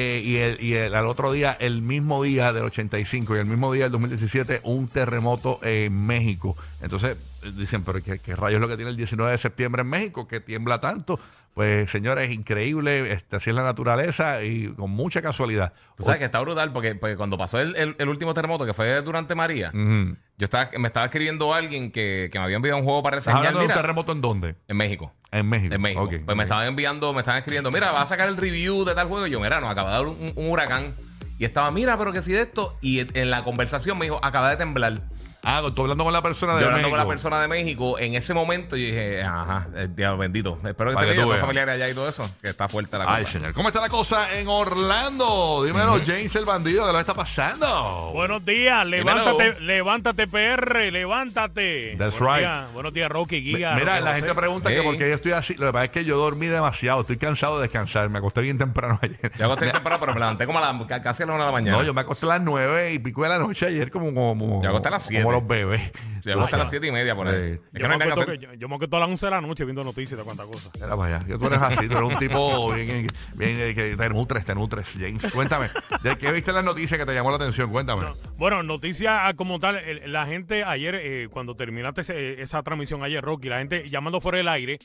Eh, 0.00 0.22
y 0.24 0.36
el, 0.36 0.62
y 0.62 0.74
el- 0.74 0.94
al 0.94 1.06
otro 1.06 1.32
día, 1.32 1.56
el 1.58 1.82
mismo 1.82 2.22
día 2.22 2.52
del 2.52 2.64
85 2.64 3.34
y 3.36 3.40
el 3.40 3.46
mismo 3.46 3.72
día 3.72 3.84
del 3.84 3.92
2017, 3.92 4.60
un 4.62 4.86
terremoto 4.88 5.58
en 5.62 6.06
México. 6.06 6.56
Entonces 6.80 7.16
dicen, 7.56 7.82
pero 7.82 8.00
¿qué, 8.02 8.18
qué 8.20 8.36
rayos 8.36 8.56
es 8.56 8.60
lo 8.60 8.68
que 8.68 8.76
tiene 8.76 8.90
el 8.92 8.96
19 8.96 9.32
de 9.32 9.38
septiembre 9.38 9.82
en 9.82 9.88
México? 9.88 10.28
que 10.28 10.38
tiembla 10.40 10.80
tanto? 10.80 11.18
Pues 11.54 11.90
señores, 11.90 12.30
increíble, 12.30 13.10
este, 13.12 13.34
así 13.34 13.50
es 13.50 13.56
la 13.56 13.64
naturaleza 13.64 14.44
y 14.44 14.68
con 14.68 14.90
mucha 14.92 15.20
casualidad. 15.20 15.72
Tú 15.96 16.04
sabes 16.04 16.20
que 16.20 16.26
está 16.26 16.38
brutal 16.38 16.72
porque, 16.72 16.94
porque 16.94 17.16
cuando 17.16 17.36
pasó 17.36 17.58
el, 17.58 17.74
el- 17.74 17.96
el 17.98 18.08
último 18.08 18.32
terremoto, 18.32 18.64
que 18.64 18.74
fue 18.74 19.02
durante 19.02 19.34
María, 19.34 19.72
yo 19.74 20.44
estaba, 20.44 20.70
me 20.78 20.86
estaba 20.86 21.06
escribiendo 21.06 21.52
alguien 21.52 21.90
que, 21.90 22.28
que 22.30 22.38
me 22.38 22.44
había 22.44 22.56
enviado 22.56 22.78
un 22.78 22.84
juego 22.84 23.02
para 23.02 23.18
¿Estás 23.18 23.34
reseñar. 23.34 23.48
hablando 23.48 23.60
de 23.60 23.74
un 23.76 23.82
terremoto 23.82 24.12
en 24.12 24.20
dónde? 24.20 24.54
en 24.68 24.76
México. 24.76 25.12
En 25.30 25.46
México. 25.46 25.74
En 25.74 25.80
México. 25.80 26.08
Pues 26.24 26.36
me 26.36 26.44
estaban 26.44 26.66
enviando, 26.66 27.12
me 27.12 27.20
estaban 27.20 27.38
escribiendo, 27.38 27.70
mira, 27.70 27.90
vas 27.92 28.02
a 28.02 28.06
sacar 28.06 28.28
el 28.28 28.36
review 28.36 28.84
de 28.84 28.94
tal 28.94 29.08
juego. 29.08 29.26
Y 29.26 29.30
yo, 29.30 29.40
mira, 29.40 29.60
nos 29.60 29.70
acaba 29.70 29.90
de 29.90 29.96
dar 29.96 30.06
un, 30.06 30.32
un 30.34 30.50
huracán. 30.50 30.94
Y 31.38 31.44
estaba, 31.44 31.70
mira, 31.70 31.96
pero 31.98 32.12
que 32.12 32.22
si 32.22 32.32
de 32.32 32.42
esto. 32.42 32.74
Y 32.80 33.00
en 33.18 33.30
la 33.30 33.44
conversación 33.44 33.98
me 33.98 34.06
dijo, 34.06 34.18
acaba 34.24 34.50
de 34.50 34.56
temblar. 34.56 35.02
Ah, 35.44 35.62
estoy 35.66 35.82
hablando 35.84 36.04
con 36.04 36.12
la 36.12 36.20
persona 36.20 36.54
de 36.54 36.60
Yo 36.60 36.66
hablando 36.66 36.88
México. 36.88 36.90
con 36.98 37.06
la 37.06 37.10
persona 37.12 37.40
de 37.40 37.48
México, 37.48 37.98
en 37.98 38.14
ese 38.14 38.34
momento 38.34 38.76
yo 38.76 38.84
dije, 38.86 39.22
ajá, 39.22 39.68
el 39.76 39.94
diablo 39.94 40.18
bendito. 40.18 40.58
Espero 40.64 40.90
que 40.90 40.94
Para 40.94 41.06
esté 41.06 41.14
que 41.16 41.22
tú 41.22 41.28
los 41.28 41.28
veas. 41.30 41.40
familiares 41.40 41.74
allá 41.76 41.88
y 41.88 41.94
todo 41.94 42.08
eso, 42.08 42.28
que 42.42 42.50
está 42.50 42.68
fuerte 42.68 42.98
la 42.98 43.04
Ay, 43.06 43.22
cosa. 43.24 43.38
señor. 43.38 43.52
¿Cómo 43.54 43.68
está 43.68 43.80
la 43.80 43.88
cosa 43.88 44.34
en 44.38 44.48
Orlando? 44.48 45.62
Dímelo, 45.64 45.98
James 46.04 46.34
el 46.36 46.44
bandido, 46.44 46.86
¿qué 46.86 46.92
lo 46.92 47.00
está 47.00 47.14
pasando? 47.14 48.10
Buenos 48.12 48.44
días, 48.44 48.84
Dímelo. 48.84 49.04
levántate, 49.14 49.60
levántate 49.60 50.26
PR, 50.26 50.90
levántate. 50.90 51.96
That's 51.98 52.18
buenos 52.18 52.36
right. 52.36 52.46
Días, 52.48 52.72
buenos 52.72 52.92
días, 52.92 53.08
Rocky, 53.10 53.36
Mi- 53.40 53.42
Giga. 53.48 53.74
Mira, 53.74 53.92
Rocky 53.92 54.04
la 54.04 54.10
José. 54.10 54.20
gente 54.20 54.34
pregunta 54.34 54.70
que 54.70 54.76
Sí. 54.78 54.82
por 54.82 54.98
qué 54.98 55.08
yo 55.08 55.14
estoy 55.14 55.32
así. 55.32 55.54
Lo 55.54 55.66
que 55.66 55.72
pasa 55.72 55.84
es 55.86 55.90
que 55.92 56.04
yo 56.04 56.18
dormí 56.18 56.46
demasiado. 56.46 57.00
Estoy 57.00 57.16
cansado 57.16 57.56
de 57.58 57.62
descansar. 57.62 58.08
Me 58.10 58.18
acosté 58.18 58.40
bien 58.40 58.58
temprano 58.58 58.98
ayer. 59.02 59.32
Yo 59.38 59.44
acosté 59.46 59.70
temprano, 59.70 59.98
pero 60.00 60.14
me 60.14 60.20
levanté 60.20 60.46
como 60.46 60.58
a 60.58 60.72
la, 60.72 60.86
ca- 60.86 61.00
casi 61.00 61.22
a 61.22 61.26
la 61.26 61.32
una 61.34 61.44
de 61.44 61.48
la 61.48 61.52
mañana. 61.52 61.76
No, 61.78 61.84
yo 61.84 61.94
me 61.94 62.00
acosté 62.00 62.26
a 62.26 62.30
las 62.30 62.42
nueve 62.42 62.92
y 62.92 62.98
pico 62.98 63.22
de 63.22 63.28
la 63.28 63.38
noche 63.38 63.66
ayer 63.66 63.90
como, 63.90 64.12
como, 64.12 64.62
Yo 64.62 64.68
acosté 64.70 64.88
a 64.88 64.90
las 64.92 65.04
como 65.06 65.18
siete. 65.20 65.28
Los 65.38 65.46
bebés. 65.48 65.90
Yo 66.24 66.34
acosté 66.34 66.56
a 66.56 66.58
las 66.58 66.70
siete 66.70 66.86
y 66.88 66.92
media 66.92 67.14
por 67.14 67.28
ahí. 67.28 67.34
Sí. 67.34 67.60
Es 67.64 67.70
que 67.72 67.78
Yo 67.80 67.88
no 67.88 67.88
me, 67.88 67.94
hay 67.94 67.98
nada 67.98 67.98
que 67.98 68.10
acuesto 68.12 68.32
hacer. 68.32 68.38
que- 68.40 68.46
yo, 68.46 68.54
yo 68.54 68.68
me 68.68 68.74
acuesto 68.74 68.96
a 68.96 69.00
las 69.00 69.08
11 69.08 69.26
de 69.26 69.30
la 69.30 69.40
noche 69.40 69.64
viendo 69.64 69.82
noticias 69.82 70.18
de 70.18 70.24
cuánta 70.24 70.44
cosa. 70.44 70.70
Mira 70.74 70.96
para 70.96 71.16
allá. 71.16 71.26
Que 71.26 71.38
tú 71.38 71.46
eres 71.46 71.58
así, 71.60 71.88
tú 71.88 71.96
eres 71.98 72.10
un 72.10 72.18
tipo 72.18 72.72
bien, 72.74 73.06
bien 73.34 73.56
eh, 73.60 73.74
que 73.74 73.96
te 73.96 74.08
nutres, 74.10 74.44
te 74.44 74.54
nutres, 74.54 74.86
James. 74.98 75.32
Cuéntame, 75.32 75.70
¿de 76.02 76.18
qué 76.18 76.32
viste 76.32 76.52
las 76.52 76.64
noticias 76.64 76.98
que 76.98 77.06
te 77.06 77.14
llamó 77.14 77.30
la 77.30 77.36
atención? 77.36 77.70
Cuéntame. 77.70 78.02
Bueno, 78.36 78.62
noticia 78.62 79.32
como 79.36 79.58
tal, 79.60 79.76
el- 79.76 80.12
la 80.12 80.26
gente 80.26 80.64
ayer, 80.64 80.94
eh, 80.96 81.28
cuando 81.30 81.54
terminaste 81.54 82.00
ese- 82.02 82.42
esa 82.42 82.62
transmisión 82.62 83.02
ayer, 83.04 83.22
Rocky, 83.24 83.48
la 83.48 83.58
gente 83.58 83.86
llamando 83.88 84.20
fuera 84.20 84.38
del 84.38 84.48
aire, 84.48 84.78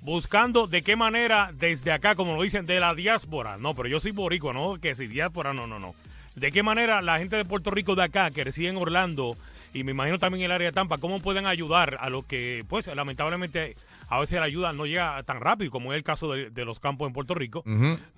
buscando 0.00 0.66
de 0.66 0.82
qué 0.82 0.96
manera 0.96 1.50
desde 1.54 1.92
acá, 1.92 2.14
como 2.14 2.34
lo 2.36 2.42
dicen, 2.42 2.66
de 2.66 2.80
la 2.80 2.94
diáspora. 2.94 3.56
No, 3.58 3.74
pero 3.74 3.88
yo 3.88 4.00
soy 4.00 4.12
boricua, 4.12 4.52
no 4.52 4.78
que 4.80 4.94
si 4.94 5.06
diáspora, 5.06 5.52
no, 5.52 5.66
no, 5.66 5.78
no. 5.78 5.94
De 6.36 6.52
qué 6.52 6.62
manera 6.62 7.00
la 7.00 7.18
gente 7.18 7.36
de 7.36 7.44
Puerto 7.46 7.70
Rico 7.70 7.94
de 7.94 8.04
acá, 8.04 8.30
que 8.30 8.44
reside 8.44 8.68
en 8.68 8.76
Orlando, 8.76 9.34
y 9.76 9.84
me 9.84 9.92
imagino 9.92 10.18
también 10.18 10.44
el 10.44 10.50
área 10.52 10.68
de 10.68 10.72
Tampa, 10.72 10.98
cómo 10.98 11.20
pueden 11.20 11.46
ayudar 11.46 11.96
a 12.00 12.10
los 12.10 12.24
que, 12.26 12.64
pues, 12.68 12.86
lamentablemente, 12.94 13.76
a 14.08 14.18
veces 14.18 14.38
la 14.40 14.46
ayuda 14.46 14.72
no 14.72 14.86
llega 14.86 15.22
tan 15.24 15.40
rápido, 15.40 15.70
como 15.70 15.92
es 15.92 15.96
el 15.98 16.02
caso 16.04 16.32
de, 16.32 16.50
de 16.50 16.64
los 16.64 16.80
campos 16.80 17.06
en 17.06 17.12
Puerto 17.12 17.34
Rico. 17.34 17.62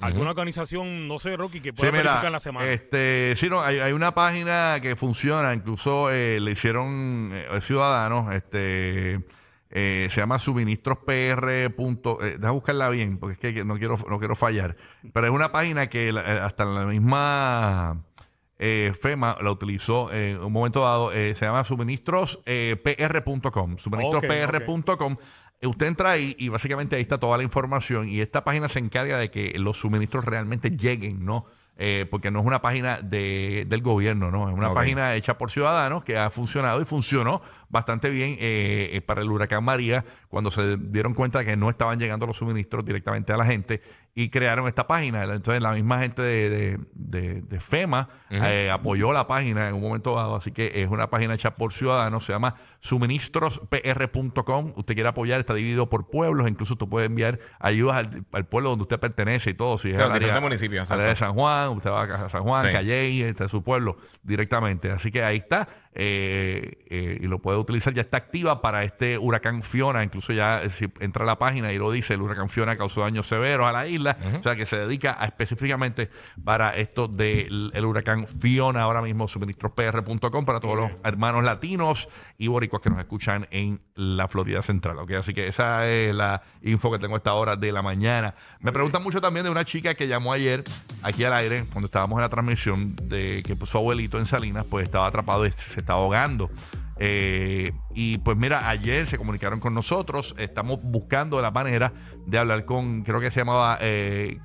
¿Alguna 0.01 0.31
organización, 0.31 1.07
no 1.09 1.19
sé, 1.19 1.37
Rocky, 1.37 1.61
que 1.61 1.71
Sí, 1.71 1.77
pueda 1.77 1.93
mira, 1.93 2.23
en 2.25 2.33
la 2.33 2.41
semana? 2.41 2.71
este, 2.71 3.35
sí, 3.37 3.49
no, 3.49 3.61
hay, 3.61 3.79
hay 3.79 3.93
una 3.93 4.13
página 4.15 4.79
que 4.81 4.97
funciona, 4.97 5.55
incluso 5.55 6.11
eh, 6.11 6.39
le 6.41 6.53
hicieron 6.53 7.31
eh, 7.33 7.61
ciudadanos, 7.61 8.35
este, 8.35 9.21
eh, 9.71 10.09
se 10.11 10.21
llama 10.21 10.39
suministrospr. 10.39 11.75
punto- 11.77 12.19
Eh, 12.25 12.37
deja 12.39 12.51
buscarla 12.53 12.89
bien, 12.91 13.19
porque 13.19 13.49
es 13.49 13.55
que 13.55 13.65
no 13.65 13.77
quiero, 13.79 13.99
no 14.09 14.19
quiero 14.19 14.35
fallar. 14.35 14.77
Pero 15.13 15.27
es 15.27 15.33
una 15.33 15.53
página 15.53 15.89
que 15.89 16.13
la- 16.13 16.47
hasta 16.47 16.65
la 16.65 16.87
misma 16.87 18.03
eh, 18.59 18.93
FEMA 19.01 19.37
la 19.41 19.51
utilizó 19.51 20.13
en 20.13 20.39
un 20.43 20.53
momento 20.53 20.83
dado. 20.83 21.13
eh, 21.13 21.35
se 21.35 21.45
llama 21.45 21.65
suministrospr.com. 21.65 23.79
Suministrospr.com. 23.79 25.17
Eh, 25.61 25.67
Usted 25.67 25.87
entra 25.87 26.13
ahí 26.13 26.37
y 26.39 26.49
básicamente 26.51 26.95
ahí 26.97 27.03
está 27.03 27.19
toda 27.19 27.37
la 27.37 27.43
información 27.43 28.09
y 28.09 28.21
esta 28.21 28.45
página 28.45 28.69
se 28.69 28.79
encarga 28.79 29.19
de 29.19 29.29
que 29.31 29.59
los 29.59 29.77
suministros 29.79 30.25
realmente 30.25 30.71
lleguen, 30.71 31.25
¿no? 31.25 31.47
Eh, 31.81 32.07
porque 32.11 32.33
no 32.33 32.41
es 32.41 32.47
una 32.47 32.61
página 32.61 32.99
de, 33.01 33.65
del 33.69 33.83
gobierno, 33.83 34.33
¿no? 34.33 34.49
Es 34.49 34.55
una 34.57 34.75
página 34.75 35.15
hecha 35.15 35.39
por 35.39 35.53
ciudadanos 35.53 36.03
que 36.03 36.19
ha 36.19 36.29
funcionado 36.29 36.81
y 36.81 36.85
funcionó 36.85 37.41
bastante 37.69 38.11
bien 38.11 38.31
eh, 38.41 38.91
eh, 38.95 39.01
para 39.01 39.23
el 39.23 39.31
huracán 39.31 39.63
María 39.63 40.05
cuando 40.29 40.51
se 40.51 40.77
dieron 40.77 41.15
cuenta 41.15 41.39
de 41.39 41.45
que 41.45 41.57
no 41.57 41.71
estaban 41.71 42.01
llegando 42.01 42.27
los 42.27 42.37
suministros 42.37 42.85
directamente 42.85 43.33
a 43.33 43.37
la 43.37 43.45
gente 43.45 43.81
y 44.21 44.31
crearon 44.31 44.67
esta 44.67 44.87
página. 44.89 45.23
Entonces 45.25 45.63
la 45.63 45.71
misma 45.73 46.01
gente 46.01 46.23
de, 46.23 46.51
de- 46.51 46.79
de- 46.95 47.43
de 47.43 47.61
FEMA 47.61 48.09
eh, 48.31 48.69
apoyó 48.71 49.13
la 49.13 49.27
página 49.29 49.69
en 49.69 49.75
un 49.75 49.81
momento 49.81 50.15
dado, 50.17 50.35
así 50.37 50.51
que 50.51 50.73
es 50.83 50.89
una 50.89 51.09
página 51.09 51.35
hecha 51.35 51.55
por 51.55 51.73
ciudadanos, 51.73 52.25
se 52.25 52.33
llama 52.33 52.57
suministrospr.com. 52.81 54.73
Usted 54.77 54.95
quiere 54.95 55.09
apoyar, 55.09 55.41
está 55.41 55.55
dividido 55.55 55.89
por 55.89 56.09
pueblos, 56.11 56.49
incluso 56.49 56.75
usted 56.75 56.87
puede 56.87 57.07
enviar 57.07 57.39
ayudas 57.61 57.97
al, 57.99 58.25
al 58.33 58.47
pueblo 58.47 58.71
donde 58.71 58.83
usted 58.83 58.99
pertenece 58.99 59.51
y 59.51 59.55
todo. 59.55 59.79
Si 59.79 59.91
es 59.91 59.95
al 60.05 60.11
área- 60.17 60.35
al 60.95 61.01
área 61.01 61.15
de. 61.15 61.17
San 61.19 61.35
Juan, 61.35 61.69
usted 61.71 61.91
va 61.91 62.03
a 62.03 62.29
San 62.29 62.43
Juan, 62.43 62.67
Sí. 62.67 62.73
Calley, 62.73 63.23
este 63.23 63.45
es 63.45 63.51
su 63.51 63.63
pueblo 63.63 63.97
directamente. 64.23 64.91
Así 64.91 65.11
que 65.11 65.23
ahí 65.23 65.37
está. 65.39 65.69
Eh, 66.01 66.85
eh, 66.87 67.19
y 67.21 67.27
lo 67.27 67.41
puede 67.41 67.59
utilizar. 67.59 67.93
Ya 67.93 68.03
está 68.03 68.19
activa 68.19 68.63
para 68.63 68.85
este 68.85 69.19
huracán 69.19 69.65
Fiona. 69.65 70.05
Incluso 70.05 70.33
ya 70.33 70.63
eh, 70.63 70.71
si 70.71 70.87
entra 71.01 71.25
a 71.25 71.27
la 71.27 71.41
página 71.41 71.73
y 71.73 71.79
lo 71.79 71.91
dice, 71.91 72.15
el 72.15 72.23
huracán 72.23 72.49
Fiona 72.49 72.79
causó 72.79 73.01
daños 73.01 73.27
severos 73.27 73.69
a 73.69 73.73
la 73.73 73.89
isla. 73.89 74.17
O 74.39 74.43
sea 74.45 74.55
que 74.55 74.65
se 74.65 74.79
dedica 74.79 75.17
a, 75.19 75.27
específicamente 75.27 76.09
para 76.45 76.77
esto 76.77 77.09
del 77.09 77.73
el 77.75 77.85
huracán 77.85 78.29
Fiona. 78.29 78.83
Ahora 78.83 79.03
mismo 79.03 79.27
suministrospr.com 79.27 80.45
para 80.45 80.61
todos 80.61 80.77
los 80.77 80.91
hermanos 81.03 81.43
latinos 81.43 82.09
y 82.39 82.47
boricuas 82.47 82.81
que 82.81 82.91
nos 82.91 83.01
escuchan 83.01 83.49
en 83.51 83.81
la 83.99 84.29
Florida 84.29 84.63
Central. 84.63 84.99
¿ok? 84.99 85.11
Así 85.13 85.35
que 85.35 85.49
esa 85.49 85.87
es 85.89 86.15
la 86.15 86.41
info 86.63 86.91
que 86.91 86.99
tengo 86.99 87.17
a 87.17 87.19
esta 87.19 87.35
hora 87.35 87.57
de 87.57 87.73
la 87.73 87.83
mañana. 87.83 88.35
Me 88.61 88.73
preguntan 88.73 89.03
mucho 89.03 89.21
también 89.21 89.45
de 89.45 89.51
una 89.51 89.65
chica 89.65 89.95
que 89.95 90.07
llamó 90.07 90.33
ayer 90.33 90.63
aquí 91.03 91.25
al 91.25 91.35
aire, 91.35 91.65
cuando 91.73 91.87
estábamos 91.87 92.17
en 92.17 92.23
la 92.23 92.29
transmisión, 92.29 92.95
de 92.97 93.43
que 93.45 93.57
su 93.67 93.77
abuelito 93.77 94.19
en 94.19 94.27
Salinas 94.27 94.65
pues 94.71 94.85
estaba 94.85 95.07
atrapado 95.07 95.47
y 95.47 95.51
se 95.51 95.81
estaba 95.81 96.01
ahogando. 96.01 96.49
Eh, 97.01 97.71
y 97.95 98.19
pues 98.19 98.37
mira, 98.37 98.69
ayer 98.69 99.07
se 99.07 99.19
comunicaron 99.19 99.61
con 99.61 99.73
nosotros, 99.75 100.35
estamos 100.39 100.81
buscando 100.83 101.41
la 101.41 101.51
manera 101.51 101.93
de 102.27 102.39
hablar 102.39 102.65
con, 102.65 103.03
creo 103.03 103.21
que 103.21 103.31
se 103.31 103.41
llamaba 103.41 103.79
eh, 103.81 104.39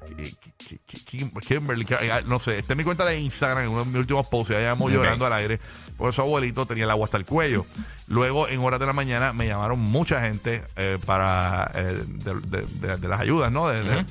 Ki- 0.58 0.80
Ki- 0.86 1.00
Ki- 1.10 1.32
Kimberly, 1.42 1.86
eh, 2.00 2.22
no 2.28 2.40
sé, 2.40 2.60
está 2.60 2.74
en 2.74 2.78
mi 2.78 2.84
cuenta 2.84 3.06
de 3.06 3.20
Instagram, 3.20 3.64
en 3.66 3.70
uno 3.70 3.80
de 3.80 3.86
mis 3.88 3.96
últimos 3.98 4.28
posts, 4.28 4.52
ella 4.52 4.70
llamó 4.70 4.88
llorando 4.98 5.26
al 5.26 5.34
aire, 5.34 5.60
porque 5.98 6.16
su 6.16 6.22
abuelito 6.22 6.66
tenía 6.66 6.84
el 6.86 6.92
agua 6.92 7.06
hasta 7.06 7.18
el 7.18 7.26
cuello. 7.26 7.66
Luego, 8.08 8.48
en 8.48 8.60
horas 8.60 8.80
de 8.80 8.86
la 8.86 8.94
mañana, 8.94 9.34
me 9.34 9.48
llamaron 9.48 9.80
mucha 9.80 10.22
gente 10.22 10.64
eh, 10.76 10.98
para 11.06 11.72
eh, 11.74 12.04
de, 12.08 12.34
de- 12.42 12.66
de- 12.88 12.98
de 12.98 13.08
las 13.08 13.20
ayudas, 13.20 13.52
¿no? 13.52 13.64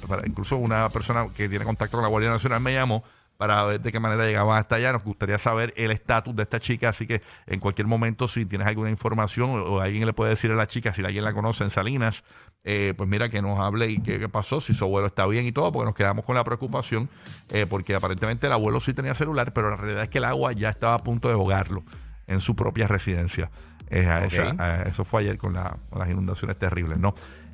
Para- 0.08 0.26
incluso 0.26 0.56
una 0.56 0.88
persona 0.88 1.28
que 1.36 1.48
tiene 1.48 1.64
contacto 1.64 1.96
con 1.96 2.02
la 2.02 2.08
Guardia 2.08 2.30
Nacional 2.30 2.60
me 2.60 2.74
llamó 2.74 3.04
para 3.42 3.64
ver 3.64 3.80
de 3.80 3.90
qué 3.90 3.98
manera 3.98 4.24
llegaban 4.24 4.56
hasta 4.56 4.76
allá. 4.76 4.92
Nos 4.92 5.02
gustaría 5.02 5.36
saber 5.36 5.74
el 5.76 5.90
estatus 5.90 6.36
de 6.36 6.44
esta 6.44 6.60
chica, 6.60 6.90
así 6.90 7.08
que 7.08 7.22
en 7.48 7.58
cualquier 7.58 7.88
momento, 7.88 8.28
si 8.28 8.46
tienes 8.46 8.68
alguna 8.68 8.88
información 8.88 9.50
o, 9.50 9.54
o 9.64 9.80
alguien 9.80 10.06
le 10.06 10.12
puede 10.12 10.30
decir 10.30 10.52
a 10.52 10.54
la 10.54 10.68
chica, 10.68 10.94
si 10.94 11.04
alguien 11.04 11.24
la 11.24 11.32
conoce 11.32 11.64
en 11.64 11.70
Salinas, 11.70 12.22
eh, 12.62 12.94
pues 12.96 13.08
mira 13.08 13.28
que 13.30 13.42
nos 13.42 13.58
hable 13.58 13.88
y 13.88 13.98
qué, 14.00 14.20
qué 14.20 14.28
pasó, 14.28 14.60
si 14.60 14.74
su 14.74 14.84
abuelo 14.84 15.08
está 15.08 15.26
bien 15.26 15.44
y 15.44 15.50
todo, 15.50 15.72
porque 15.72 15.86
nos 15.86 15.94
quedamos 15.96 16.24
con 16.24 16.36
la 16.36 16.44
preocupación, 16.44 17.08
eh, 17.52 17.66
porque 17.68 17.96
aparentemente 17.96 18.46
el 18.46 18.52
abuelo 18.52 18.78
sí 18.78 18.94
tenía 18.94 19.16
celular, 19.16 19.52
pero 19.52 19.70
la 19.70 19.76
realidad 19.76 20.04
es 20.04 20.08
que 20.08 20.18
el 20.18 20.24
agua 20.24 20.52
ya 20.52 20.68
estaba 20.70 20.94
a 20.94 20.98
punto 20.98 21.26
de 21.26 21.34
ahogarlo 21.34 21.82
en 22.28 22.38
su 22.38 22.54
propia 22.54 22.86
residencia. 22.86 23.50
Eh, 23.90 24.06
a 24.06 24.18
Ok. 24.24 24.32
esa- 24.32 24.54
a- 24.58 24.82
eso 24.84 25.04
fue 25.04 25.22
ayer 25.22 25.36
con, 25.36 25.52
la- 25.52 25.76
con 25.90 25.98
las 25.98 26.08
inundaciones 26.08 26.56
terribles, 26.56 26.96
¿no? 26.98 27.12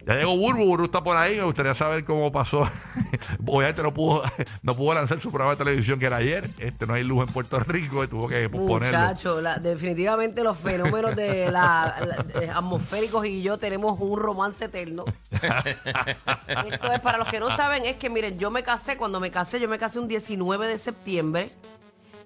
Ya 0.09 0.15
llegó 0.15 0.37
Burbu, 0.38 0.65
Burbu 0.65 0.85
está 0.87 1.05
por 1.05 1.17
ahí, 1.19 1.37
me 1.37 1.45
gustaría 1.45 1.75
saber 1.75 2.03
cómo 2.05 2.33
pasó. 2.33 2.69
Obviamente 3.47 3.83
no 3.83 3.93
pudo, 3.93 4.23
no 4.62 4.75
pudo 4.75 4.95
lanzar 4.95 5.21
su 5.21 5.31
programa 5.31 5.53
de 5.55 5.59
televisión 5.65 5.99
que 5.99 6.07
era 6.07 6.17
ayer. 6.17 6.49
Este 6.59 6.87
no 6.87 6.95
hay 6.95 7.05
luz 7.05 7.27
en 7.29 7.33
Puerto 7.35 7.61
Rico 7.61 8.09
tuvo 8.09 8.27
que 8.27 8.49
posponerlo. 8.49 8.99
Muchacho, 8.99 9.43
definitivamente 9.61 10.43
los 10.43 10.57
fenómenos 10.57 11.15
de 11.15 11.50
la, 11.50 12.25
la- 12.35 12.57
atmosféricos 12.57 13.27
y 13.27 13.43
yo 13.43 13.59
tenemos 13.59 14.00
un 14.00 14.19
romance 14.19 14.65
eterno. 14.65 15.05
Esto 15.33 16.93
es, 16.93 17.00
para 17.00 17.19
los 17.19 17.29
que 17.29 17.38
no 17.41 17.50
saben, 17.55 17.85
es 17.85 17.97
que 17.97 18.09
miren, 18.09 18.38
yo 18.38 18.50
me 18.50 18.62
casé, 18.62 18.97
cuando 18.97 19.21
me 19.21 19.31
casé, 19.31 19.61
yo 19.61 19.69
me 19.69 19.79
casé 19.79 19.99
un 19.99 20.09
19 20.09 20.67
de 20.69 20.79
septiembre. 20.79 21.53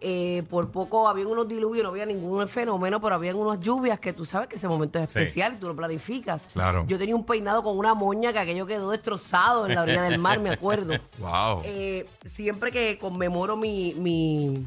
Eh, 0.05 0.43
por 0.51 0.71
poco 0.71 1.09
había 1.09 1.29
unos 1.29 1.47
diluvios, 1.49 1.85
no 1.85 1.91
había 1.91 2.05
ningún 2.07 2.49
fenómeno, 2.49 3.01
pero 3.01 3.15
habían 3.15 3.37
unas 3.37 3.61
lluvias 3.61 4.01
que 4.01 4.13
tú 4.13 4.25
sabes 4.25 4.49
que 4.49 4.57
ese 4.57 4.67
momento 4.67 4.99
es 4.99 5.11
Sí. 5.11 5.19
especial, 5.21 5.59
tú 5.61 5.69
lo 5.69 5.77
planificas. 5.77 6.49
Claro. 6.53 6.85
Yo 6.89 6.99
tenía 6.99 7.15
un 7.15 7.25
peinado 7.25 7.63
con 7.63 7.79
una 7.79 7.95
moña 7.95 8.33
que 8.33 8.41
aquello 8.41 8.67
quedó 8.67 8.91
destrozado 8.91 9.67
en 9.67 9.77
la 9.77 9.83
orilla 9.83 10.03
del 10.03 10.19
mar, 10.19 10.41
me 10.41 10.51
acuerdo. 10.51 10.95
Wow. 11.21 11.63
Eh, 11.65 12.05
siempre 12.25 12.73
que 12.73 12.99
conmemoro 12.99 13.57
mi, 13.57 13.95
mi, 13.95 14.67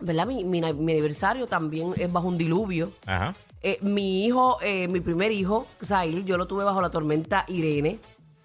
¿verdad? 0.00 0.26
Mi, 0.26 0.42
mi- 0.44 0.60
mi 0.60 0.92
aniversario 0.92 1.46
también 1.46 1.92
es 1.96 2.12
bajo 2.12 2.26
un 2.26 2.36
diluvio. 2.36 2.90
Ajá. 3.06 3.32
Eh, 3.62 3.78
mi 3.80 4.26
hijo, 4.26 4.58
eh, 4.60 4.88
mi 4.88 5.00
primer 5.00 5.30
hijo, 5.32 5.66
Zail, 5.82 6.24
yo 6.26 6.36
lo 6.36 6.46
tuve 6.46 6.64
bajo 6.64 6.82
la 6.82 6.90
tormenta 6.90 7.44
Irene, 7.48 7.98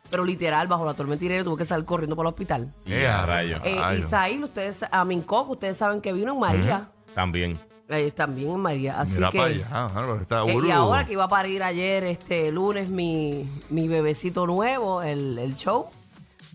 pero 0.09 0.25
literal, 0.25 0.67
bajo 0.67 0.85
la 0.85 0.93
tormenta 0.93 1.23
Irene 1.25 1.43
tuve 1.43 1.57
que 1.57 1.65
salir 1.65 1.85
corriendo 1.85 2.15
para 2.15 2.29
el 2.29 2.33
hospital. 2.33 2.73
Y 2.85 2.93
Eh, 2.93 3.07
a 3.07 3.25
rayo. 3.25 3.57
Eh, 3.63 3.75
no. 4.01 4.07
Zail, 4.07 4.43
ustedes, 4.43 4.85
a 4.89 5.05
Mincoc, 5.05 5.49
ustedes 5.49 5.77
saben 5.77 6.01
que 6.01 6.11
vino 6.13 6.33
en 6.33 6.39
María, 6.39 6.89
También. 7.13 7.57
eh, 7.89 8.11
también 8.11 8.51
en 8.51 8.59
María, 8.59 8.99
así 8.99 9.15
Mira 9.15 9.31
que... 9.31 9.37
para 9.37 9.49
allá. 9.49 9.67
Ah, 9.71 10.17
está 10.21 10.43
eh, 10.43 10.57
y 10.67 10.71
ahora 10.71 11.05
que 11.05 11.13
iba 11.13 11.23
a 11.23 11.27
parir 11.27 11.63
ayer, 11.63 12.03
este 12.03 12.51
lunes, 12.51 12.89
mi, 12.89 13.49
mi 13.69 13.87
bebecito 13.87 14.45
nuevo, 14.45 15.01
el, 15.01 15.37
el 15.39 15.55
show, 15.55 15.87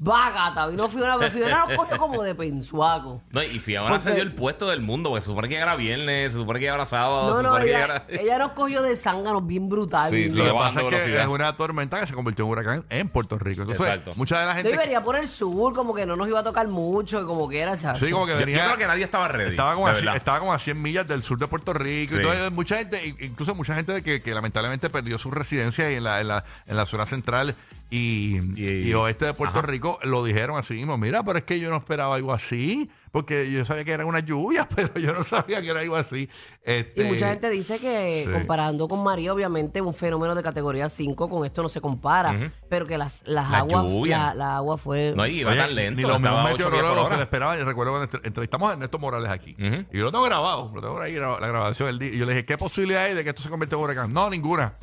va 0.06 0.30
gata, 0.30 0.66
vino 0.68 0.88
Fiona, 0.88 1.16
pero 1.18 1.30
Fiona 1.30 1.66
nos 1.66 1.76
cogió 1.76 1.98
como 1.98 2.22
de 2.22 2.34
pensuaco. 2.34 3.22
No, 3.30 3.42
y 3.42 3.58
Fiona 3.58 3.98
se 4.00 4.08
Porque- 4.10 4.14
dio 4.14 4.22
el 4.22 4.32
puesto 4.34 4.68
del 4.68 4.80
mundo, 4.80 5.10
porque 5.10 5.20
se 5.22 5.26
supone 5.28 5.48
que 5.48 5.56
era 5.56 5.76
viernes, 5.76 6.32
se 6.32 6.38
supone 6.38 6.60
que 6.60 6.66
era 6.66 6.84
sábado, 6.86 7.30
No, 7.30 7.36
se 7.36 7.42
no, 7.42 7.48
supone 7.50 7.64
que 7.66 7.70
ella, 7.70 7.84
era. 7.84 8.04
ella 8.08 8.38
nos 8.38 8.52
cogió 8.52 8.82
de 8.82 8.96
zánganos 8.96 9.46
bien 9.46 9.68
brutal. 9.68 10.10
Sí, 10.10 10.16
Y- 10.16 10.30
sí. 10.30 10.38
Lo 10.38 10.44
que 10.46 10.50
pasa 10.52 10.68
es 10.68 10.74
bajando 10.74 10.90
que 10.90 10.96
velocidad. 10.96 11.22
es 11.22 11.28
una 11.28 11.56
tormenta 11.56 12.00
que 12.00 12.06
se 12.06 12.14
convirtió 12.14 12.44
en 12.44 12.50
huracán 12.50 12.84
en 12.88 13.08
Puerto 13.08 13.38
Rico. 13.38 13.62
Entonces, 13.62 13.86
Exacto. 13.86 14.10
mucha 14.16 14.40
de 14.40 14.46
la 14.46 14.52
y 14.52 14.62
gente. 14.62 14.76
venía 14.76 15.02
por 15.04 15.16
el 15.16 15.28
sur, 15.28 15.74
como 15.74 15.94
que 15.94 16.06
no 16.06 16.16
nos 16.16 16.28
iba 16.28 16.40
a 16.40 16.44
tocar 16.44 16.68
mucho, 16.68 17.20
y 17.22 17.24
como 17.24 17.48
que 17.48 17.60
era, 17.60 17.78
chacho. 17.78 18.04
Sí, 18.04 18.10
como 18.10 18.26
que 18.26 18.32
Yo, 18.32 18.40
yo 18.40 18.46
venía. 18.46 18.64
creo 18.64 18.76
que 18.76 18.86
nadie 18.86 19.04
estaba 19.04 19.28
ready. 19.28 19.50
Estaba 19.50 19.74
como, 19.74 19.86
a, 19.88 19.98
estaba 20.16 20.38
como 20.40 20.52
a 20.52 20.58
100 20.58 20.80
millas 20.80 21.06
del 21.06 21.22
sur 21.22 21.38
de 21.38 21.46
Puerto 21.46 21.72
Rico. 21.72 22.12
Sí. 22.14 22.16
Entonces, 22.20 22.50
mucha 22.52 22.76
gente, 22.78 23.06
in- 23.06 23.16
incluso 23.20 23.54
mucha 23.54 23.74
gente 23.74 24.02
que, 24.02 24.20
que 24.20 24.34
lamentablemente 24.34 24.90
perdió 24.90 25.18
su 25.18 25.30
residencia 25.30 25.88
en 25.90 26.04
la, 26.04 26.20
en 26.20 26.28
la, 26.28 26.44
en 26.66 26.76
la 26.76 26.86
zona 26.86 27.06
central 27.06 27.54
y, 27.96 28.40
Y- 28.56 28.88
y 28.88 28.94
oeste 28.94 29.26
de 29.26 29.34
Puerto 29.34 29.58
Ajá. 29.58 29.66
Rico, 29.66 29.98
lo 30.02 30.24
dijeron 30.24 30.56
así 30.58 30.74
mismo. 30.74 30.98
Mira, 30.98 31.22
pero 31.22 31.38
es 31.38 31.44
que 31.44 31.60
yo 31.60 31.70
no 31.70 31.76
esperaba 31.76 32.14
algo 32.16 32.32
así, 32.32 32.90
porque 33.12 33.50
yo 33.50 33.64
sabía 33.64 33.84
que 33.84 33.92
eran 33.92 34.06
unas 34.06 34.24
lluvias, 34.24 34.66
pero 34.74 34.98
yo 34.98 35.12
no 35.12 35.22
sabía 35.24 35.60
que 35.60 35.68
era 35.68 35.80
algo 35.80 35.96
así. 35.96 36.28
Este, 36.62 37.02
Y 37.02 37.12
mucha 37.12 37.28
gente 37.30 37.50
dice 37.50 37.78
que 37.78 38.24
Sí. 38.26 38.32
comparando 38.32 38.88
con 38.88 39.02
María, 39.04 39.32
obviamente 39.32 39.80
un 39.80 39.94
fenómeno 39.94 40.34
de 40.34 40.42
categoría 40.42 40.88
5 40.88 41.28
con 41.28 41.44
esto 41.46 41.62
no 41.62 41.68
se 41.68 41.80
compara, 41.80 42.50
pero 42.68 42.86
que 42.86 42.98
las, 42.98 43.22
las 43.26 43.50
La 43.50 43.58
aguas, 43.58 43.84
lluvia. 43.84 44.18
la, 44.18 44.34
la 44.34 44.56
agua 44.56 44.76
fue... 44.78 45.12
No, 45.16 45.26
iba 45.26 45.50
Oye, 45.52 45.60
tan 45.60 45.74
lento. 45.74 45.96
Ni 46.00 46.06
los 46.06 46.20
mismos 46.20 46.44
meteorólogos 46.50 47.08
se 47.10 47.16
le 47.16 47.22
esperaban. 47.22 47.58
Yo 47.58 47.64
recuerdo 47.64 47.92
cuando 47.92 48.04
entre- 48.12 48.26
entrevistamos 48.28 48.70
a 48.70 48.72
Ernesto 48.72 48.98
Morales 48.98 49.30
aquí. 49.30 49.54
Y 49.58 49.98
yo 49.98 50.04
lo 50.04 50.10
tengo 50.12 50.24
grabado. 50.24 50.70
Lo 50.74 50.80
tengo 50.80 51.00
ahí, 51.00 51.14
la, 51.14 51.38
la 51.38 51.48
grabación 51.48 51.86
del 51.88 51.98
día. 51.98 52.08
Y 52.14 52.18
yo 52.18 52.24
le 52.24 52.32
dije, 52.32 52.44
¿qué 52.44 52.56
posibilidad 52.58 53.04
hay 53.04 53.14
de 53.14 53.22
que 53.22 53.30
esto 53.30 53.42
se 53.42 53.48
convierta 53.50 53.76
en 53.76 53.82
huracán? 53.82 54.12
No, 54.12 54.28
ninguna. 54.30 54.74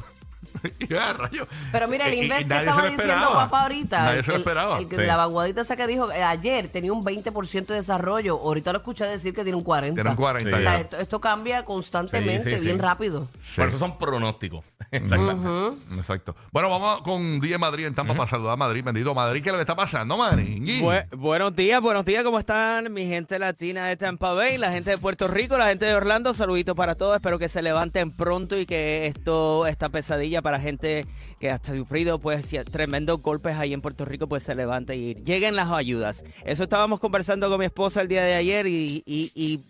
y 0.80 0.88
ya, 0.88 1.14
rayo. 1.14 1.48
Pero 1.72 1.88
mira, 1.88 2.08
el 2.08 2.16
Inves 2.24 2.48
que 2.48 2.54
estaba 2.58 2.88
diciendo 2.90 3.34
papá 3.34 3.62
ahorita, 3.64 4.04
Nadie 4.04 4.20
el, 4.20 4.26
se 4.26 4.32
lo 4.32 4.38
esperaba. 4.38 4.80
el 4.80 4.88
que- 4.88 4.96
Sí. 4.96 5.02
la 5.04 5.18
vaguadita 5.18 5.62
esa 5.62 5.76
que 5.76 5.88
dijo 5.88 6.12
eh, 6.12 6.24
ayer 6.24 6.68
tenía 6.70 6.92
un 6.94 7.02
20% 7.04 7.68
de 7.74 7.76
desarrollo, 7.76 8.40
ahorita 8.42 8.72
lo 8.74 8.80
escuché 8.80 9.06
decir 9.06 9.34
que 9.34 9.44
tiene 9.44 9.58
un 9.58 9.64
40%. 9.64 9.94
Tiene 9.96 10.10
un 10.10 10.16
40 10.16 10.58
O 10.58 10.60
sea, 10.62 10.74
ya. 10.76 10.80
esto, 10.80 10.98
esto 10.98 11.22
cambia 11.22 11.64
constantemente, 11.66 12.44
Sí, 12.44 12.52
sí, 12.54 12.60
sí. 12.60 12.66
bien 12.66 12.80
rápido. 12.80 13.28
Por 13.56 13.68
eso 13.68 13.78
son 13.78 13.98
pronósticos. 13.98 14.64
Exacto. 14.92 15.78
Exacto. 15.98 16.36
Bueno, 16.52 16.70
vamos 16.70 17.02
con 17.02 17.40
Día 17.40 17.58
Madrid 17.58 17.86
en 17.86 17.96
Tampa 17.96 18.14
para 18.16 18.30
saludar 18.30 18.54
a 18.54 18.58
Madrid. 18.58 18.84
Bendito 18.84 19.14
Madrid, 19.14 19.44
¿qué 19.44 19.52
le 19.52 19.60
está 19.60 19.76
pasando, 19.76 20.18
Madrid? 20.18 20.82
Bu- 20.82 21.06
buenos 21.18 21.56
días, 21.56 21.82
buenos 21.82 22.04
días, 22.06 22.24
¿cómo 22.24 22.40
están 22.40 22.92
mi 22.94 23.08
gente 23.08 23.38
latina 23.40 23.86
de 23.88 23.98
Tampa 23.98 24.34
Bay, 24.34 24.58
la 24.58 24.72
gente 24.72 24.92
de 24.92 24.98
Puerto 24.98 25.28
Rico, 25.28 25.58
la 25.58 25.68
gente 25.68 25.86
de 25.86 25.94
Orlando? 25.96 26.34
Saluditos 26.34 26.76
para 26.76 26.96
todos, 26.96 27.16
espero 27.16 27.38
que 27.40 27.50
se 27.50 27.62
levanten 27.62 28.12
pronto 28.12 28.58
y 28.58 28.66
que 28.66 29.08
esto, 29.08 29.66
esta 29.68 29.90
pesadilla 29.90 30.31
para 30.42 30.60
gente 30.60 31.06
que 31.40 31.50
ha 31.50 31.62
sufrido 31.62 32.20
pues 32.20 32.48
tremendos 32.72 33.22
golpes 33.22 33.58
ahí 33.58 33.74
en 33.74 33.82
Puerto 33.82 34.06
Rico, 34.06 34.28
pues 34.28 34.44
se 34.44 34.56
levante 34.56 34.96
y 34.96 35.16
lleguen 35.16 35.56
las 35.56 35.70
ayudas. 35.70 36.24
Eso 36.46 36.64
estábamos 36.64 37.00
conversando 37.00 37.50
con 37.50 37.60
mi 37.60 37.66
esposa 37.66 38.02
el 38.02 38.08
día 38.08 38.24
de 38.24 38.36
ayer 38.36 38.68
y 38.68 39.62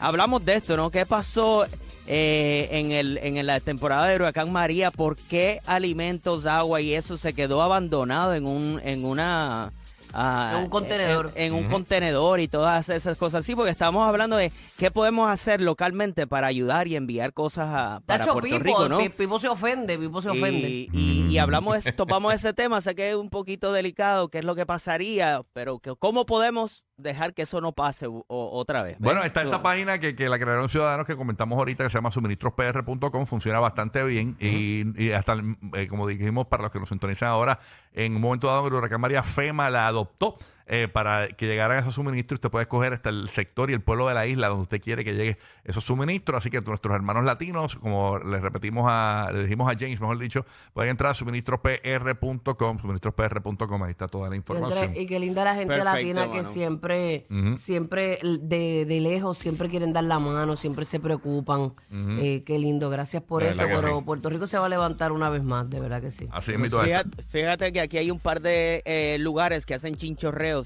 hablamos 0.00 0.44
de 0.44 0.54
esto, 0.54 0.76
¿no? 0.76 0.90
¿Qué 0.90 1.06
pasó 1.06 1.66
eh, 2.06 2.68
en, 2.70 2.92
el, 2.92 3.18
en 3.18 3.44
la 3.46 3.60
temporada 3.60 4.06
de 4.06 4.16
Huracán 4.16 4.52
María? 4.52 4.90
¿Por 4.90 5.16
qué 5.16 5.60
alimentos, 5.66 6.46
agua 6.46 6.80
y 6.80 6.94
eso 6.94 7.18
se 7.18 7.32
quedó 7.32 7.62
abandonado 7.62 8.34
en, 8.34 8.46
un, 8.46 8.80
en 8.84 9.04
una... 9.04 9.72
ah, 10.16 10.52
En 10.56 10.62
un 10.64 10.68
contenedor. 10.70 11.30
En, 11.34 11.52
en 11.52 11.54
un 11.54 11.70
contenedor 11.70 12.40
y 12.40 12.48
todas 12.48 12.88
esas 12.88 13.18
cosas. 13.18 13.44
Sí, 13.44 13.54
porque 13.54 13.70
estamos 13.70 14.08
hablando 14.08 14.36
de 14.36 14.50
qué 14.78 14.90
podemos 14.90 15.30
hacer 15.30 15.60
localmente 15.60 16.26
para 16.26 16.46
ayudar 16.46 16.88
y 16.88 16.96
enviar 16.96 17.32
cosas 17.34 17.68
a, 17.68 18.00
para 18.06 18.20
Tacho, 18.20 18.32
Puerto 18.32 18.48
Pipo, 18.48 18.64
Rico, 18.64 18.88
¿no? 18.88 18.98
Pi- 18.98 19.10
Pipo 19.10 19.38
se 19.38 19.48
ofende, 19.48 19.98
Pipo 19.98 20.22
se 20.22 20.30
ofende. 20.30 20.68
Y, 20.70 20.90
y- 20.92 21.26
y 21.30 21.38
hablamos, 21.38 21.84
de- 21.84 21.92
topamos 21.92 22.32
ese 22.34 22.54
tema, 22.54 22.80
sé 22.80 22.94
que 22.94 23.10
es 23.10 23.16
un 23.16 23.28
poquito 23.28 23.72
delicado, 23.72 24.28
qué 24.30 24.38
es 24.38 24.44
lo 24.44 24.54
que 24.54 24.64
pasaría, 24.64 25.42
pero 25.52 25.78
que, 25.80 25.94
cómo 25.98 26.24
podemos 26.24 26.82
dejar 26.96 27.34
que 27.34 27.42
eso 27.42 27.60
no 27.60 27.72
pase 27.72 28.06
o- 28.06 28.24
otra 28.28 28.82
vez. 28.82 28.96
Bueno, 28.98 29.22
está 29.22 29.42
esta 29.42 29.62
página 29.62 29.98
que, 29.98 30.16
que 30.16 30.28
la 30.28 30.38
crearon 30.38 30.68
ciudadanos 30.68 31.06
que 31.06 31.16
comentamos 31.16 31.58
ahorita 31.58 31.84
que 31.84 31.90
se 31.90 31.98
llama 31.98 32.10
suministrospr.com, 32.10 33.26
funciona 33.26 33.58
bastante 33.60 34.02
bien. 34.04 34.36
Y, 34.40 35.02
y 35.02 35.12
hasta, 35.12 35.36
eh, 35.74 35.88
como 35.88 36.06
dijimos, 36.06 36.46
para 36.46 36.62
los 36.64 36.72
que 36.72 36.80
nos 36.80 36.88
sintonizan 36.88 37.28
ahora, 37.28 37.58
en 37.92 38.14
un 38.16 38.20
momento 38.22 38.46
dado 38.46 38.68
el 38.68 38.74
huracán 38.74 39.00
María 39.00 39.22
FEMA 39.22 39.68
la 39.70 39.86
adoptó 39.86 40.38
eh, 40.68 40.88
para 40.92 41.28
que 41.28 41.46
llegaran 41.46 41.78
esos 41.78 41.94
suministros. 41.94 42.38
Usted 42.38 42.50
puede 42.50 42.64
escoger 42.64 42.92
hasta 42.92 43.08
el 43.08 43.28
sector 43.28 43.70
y 43.70 43.72
el 43.72 43.80
pueblo 43.80 44.08
de 44.08 44.14
la 44.14 44.26
isla 44.26 44.48
donde 44.48 44.62
usted 44.62 44.80
quiere 44.80 45.04
que 45.04 45.14
llegue 45.14 45.38
esos 45.64 45.84
suministros. 45.84 46.38
Así 46.38 46.50
que 46.50 46.60
nuestros 46.60 46.94
hermanos 46.94 47.24
latinos, 47.24 47.76
como 47.76 48.18
les 48.18 48.40
repetimos 48.40 48.86
a, 48.88 49.30
le 49.32 49.44
dijimos 49.44 49.70
a 49.70 49.78
James, 49.78 50.00
mejor 50.00 50.18
dicho, 50.18 50.44
pueden 50.72 50.90
entrar 50.90 51.12
a 51.12 51.14
suministrospr.com, 51.14 52.78
suministrospr.com, 52.80 53.82
ahí 53.84 53.90
está 53.92 54.08
toda 54.08 54.28
la 54.28 54.36
información. 54.36 54.92
Y 54.96 55.06
qué 55.06 55.20
linda 55.20 55.44
la 55.44 55.54
gente 55.54 55.74
Perfecto, 55.76 55.94
latina 55.94 56.22
que 56.32 56.38
mano. 56.38 56.48
siempre, 56.48 57.26
siempre 57.58 58.18
de, 58.22 58.84
de 58.86 59.00
lejos, 59.00 59.38
siempre 59.38 59.68
quieren 59.70 59.92
dar 59.92 60.04
la 60.04 60.18
mano, 60.18 60.56
siempre 60.56 60.84
se 60.84 60.98
preocupan. 60.98 61.74
Eh, 61.90 62.42
qué 62.44 62.58
lindo, 62.58 62.90
gracias 62.90 63.22
por 63.22 63.42
De 63.42 63.50
eso. 63.50 63.62
Pero 63.62 63.98
sí. 63.98 64.04
Puerto 64.04 64.28
Rico 64.30 64.46
se 64.46 64.58
va 64.58 64.66
a 64.66 64.68
levantar 64.68 65.12
una 65.12 65.30
vez 65.30 65.42
más, 65.42 65.68
de 65.70 65.80
verdad 65.80 66.00
que 66.00 66.10
sí. 66.10 66.26
Así 66.32 66.52
es 66.52 66.58
mi 66.58 66.68
todo 66.68 66.82
esto. 66.82 67.08
Fíjate, 67.08 67.22
fíjate 67.28 67.72
que 67.72 67.80
aquí 67.80 67.98
hay 67.98 68.10
un 68.10 68.18
par 68.18 68.40
de 68.40 68.82
eh, 68.84 69.16
lugares 69.20 69.64
que 69.66 69.74
hacen 69.74 69.94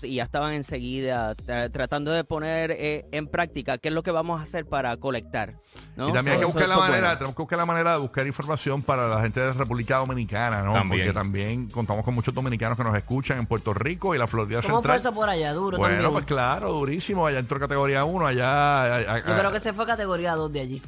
y 0.02 0.14
ya 0.16 0.22
estaban 0.24 0.52
enseguida 0.54 1.34
tra- 1.36 1.70
tratando 1.70 2.10
de 2.12 2.24
poner 2.24 2.70
eh, 2.72 3.06
en 3.12 3.26
práctica 3.26 3.78
qué 3.78 3.88
es 3.88 3.94
lo 3.94 4.02
que 4.02 4.10
vamos 4.10 4.40
a 4.40 4.44
hacer 4.44 4.66
para 4.66 4.96
colectar. 4.96 5.54
¿no? 5.96 6.08
Y 6.08 6.12
también 6.12 6.34
hay 6.34 6.40
que 6.40 6.46
buscar 6.46 6.68
la 6.68 6.76
manera, 6.76 7.00
bueno. 7.00 7.18
tenemos 7.18 7.34
que 7.36 7.42
buscar 7.42 7.58
la 7.58 7.66
manera 7.66 7.92
de 7.92 7.98
buscar 7.98 8.26
información 8.26 8.82
para 8.82 9.08
la 9.08 9.20
gente 9.20 9.40
de 9.40 9.52
República 9.52 9.96
Dominicana, 9.98 10.62
¿no? 10.62 10.72
También. 10.72 11.06
Porque 11.06 11.12
también 11.14 11.68
contamos 11.70 12.04
con 12.04 12.14
muchos 12.14 12.34
dominicanos 12.34 12.76
que 12.78 12.84
nos 12.84 12.96
escuchan 12.96 13.38
en 13.38 13.46
Puerto 13.46 13.72
Rico 13.74 14.14
y 14.14 14.18
la 14.18 14.26
Florida 14.26 14.60
¿Cómo 14.62 14.74
fue 14.82 14.92
Central. 14.92 14.96
eso 14.98 15.12
por 15.12 15.28
allá? 15.28 15.52
Duro 15.52 15.78
bueno, 15.78 15.94
también. 15.94 16.12
pues 16.12 16.24
claro, 16.26 16.72
durísimo. 16.72 17.26
Allá 17.26 17.38
entró 17.40 17.58
categoría 17.60 18.04
1, 18.04 18.26
allá. 18.26 18.82
allá- 18.96 19.18
Yo 19.18 19.36
creo 19.38 19.52
que 19.52 19.60
se 19.60 19.72
fue 19.72 19.86
categoría 19.86 20.34
2 20.34 20.52
de 20.52 20.60
allí. 20.60 20.82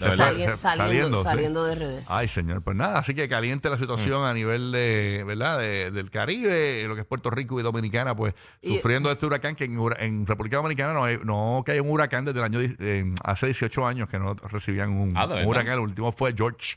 Saliendo, 0.00 0.56
saliendo, 0.56 1.22
saliendo, 1.22 1.72
sí. 1.72 1.78
de 1.78 1.86
RD. 2.00 2.04
Ay, 2.08 2.28
señor, 2.28 2.62
pues 2.62 2.76
nada, 2.76 2.98
así 2.98 3.14
que 3.14 3.28
caliente 3.28 3.68
la 3.70 3.78
situación 3.78 4.24
a 4.24 4.32
nivel 4.34 4.72
de, 4.72 5.22
¿verdad? 5.26 5.58
De- 5.58 5.90
del 5.90 6.10
Caribe, 6.10 6.84
lo 6.88 6.94
que 6.94 7.02
es 7.02 7.06
Puerto 7.06 7.30
Rico 7.30 7.58
y 7.60 7.62
Dominicana, 7.62 8.14
pues 8.16 8.34
Y- 8.62 8.76
sufriendo 8.76 9.10
este 9.10 9.26
huracán 9.26 9.54
que 9.54 9.64
en, 9.64 9.78
hura- 9.78 9.96
en 10.00 10.26
República 10.26 10.56
Dominicana 10.58 10.92
no, 10.94 11.04
hay, 11.04 11.18
no 11.24 11.62
cae 11.64 11.80
un 11.80 11.90
huracán 11.90 12.24
desde 12.24 12.38
el 12.38 12.44
año, 12.44 12.58
di- 12.60 12.76
eh, 12.78 13.14
hace 13.24 13.46
18 13.46 13.86
años 13.86 14.08
que 14.08 14.18
no 14.18 14.34
recibían 14.34 14.90
un, 14.90 15.16
Ah, 15.16 15.20
¿de 15.26 15.26
un 15.26 15.34
verdad? 15.36 15.46
huracán, 15.48 15.72
el 15.74 15.80
último 15.80 16.12
fue 16.12 16.34
George. 16.36 16.76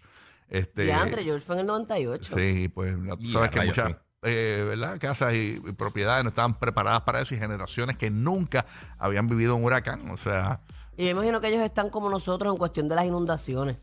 Este, 0.50 0.86
Y 0.86 0.92
Andre 0.92 1.24
George 1.24 1.46
fue 1.46 1.56
en 1.56 1.62
el 1.62 1.68
98. 1.68 2.36
Sí, 2.38 2.68
pues 2.74 2.94
tú 2.96 3.18
Y 3.20 3.32
sabes 3.34 3.48
a 3.48 3.52
que 3.52 3.60
rayos, 3.60 3.76
muchas 3.78 3.92
sí. 3.92 3.98
eh, 4.24 4.66
¿verdad? 4.68 5.00
casas 5.00 5.34
y, 5.34 5.56
y 5.66 5.72
propiedades 5.72 6.24
no 6.24 6.30
estaban 6.30 6.60
preparadas 6.60 7.02
para 7.02 7.22
eso 7.22 7.34
y 7.34 7.40
generaciones 7.40 7.98
que 7.98 8.12
nunca 8.12 8.66
habían 9.00 9.28
vivido 9.28 9.56
un 9.56 9.64
huracán. 9.64 10.12
O 10.12 10.18
sea, 10.18 10.60
Y 10.98 11.06
yo 11.06 11.10
imagino 11.12 11.42
que 11.42 11.48
ellos 11.50 11.64
están 11.64 11.90
como 11.90 12.10
nosotros 12.10 12.52
en 12.54 12.58
cuestión 12.58 12.88
de 12.88 12.96
las 12.96 13.06
inundaciones. 13.06 13.78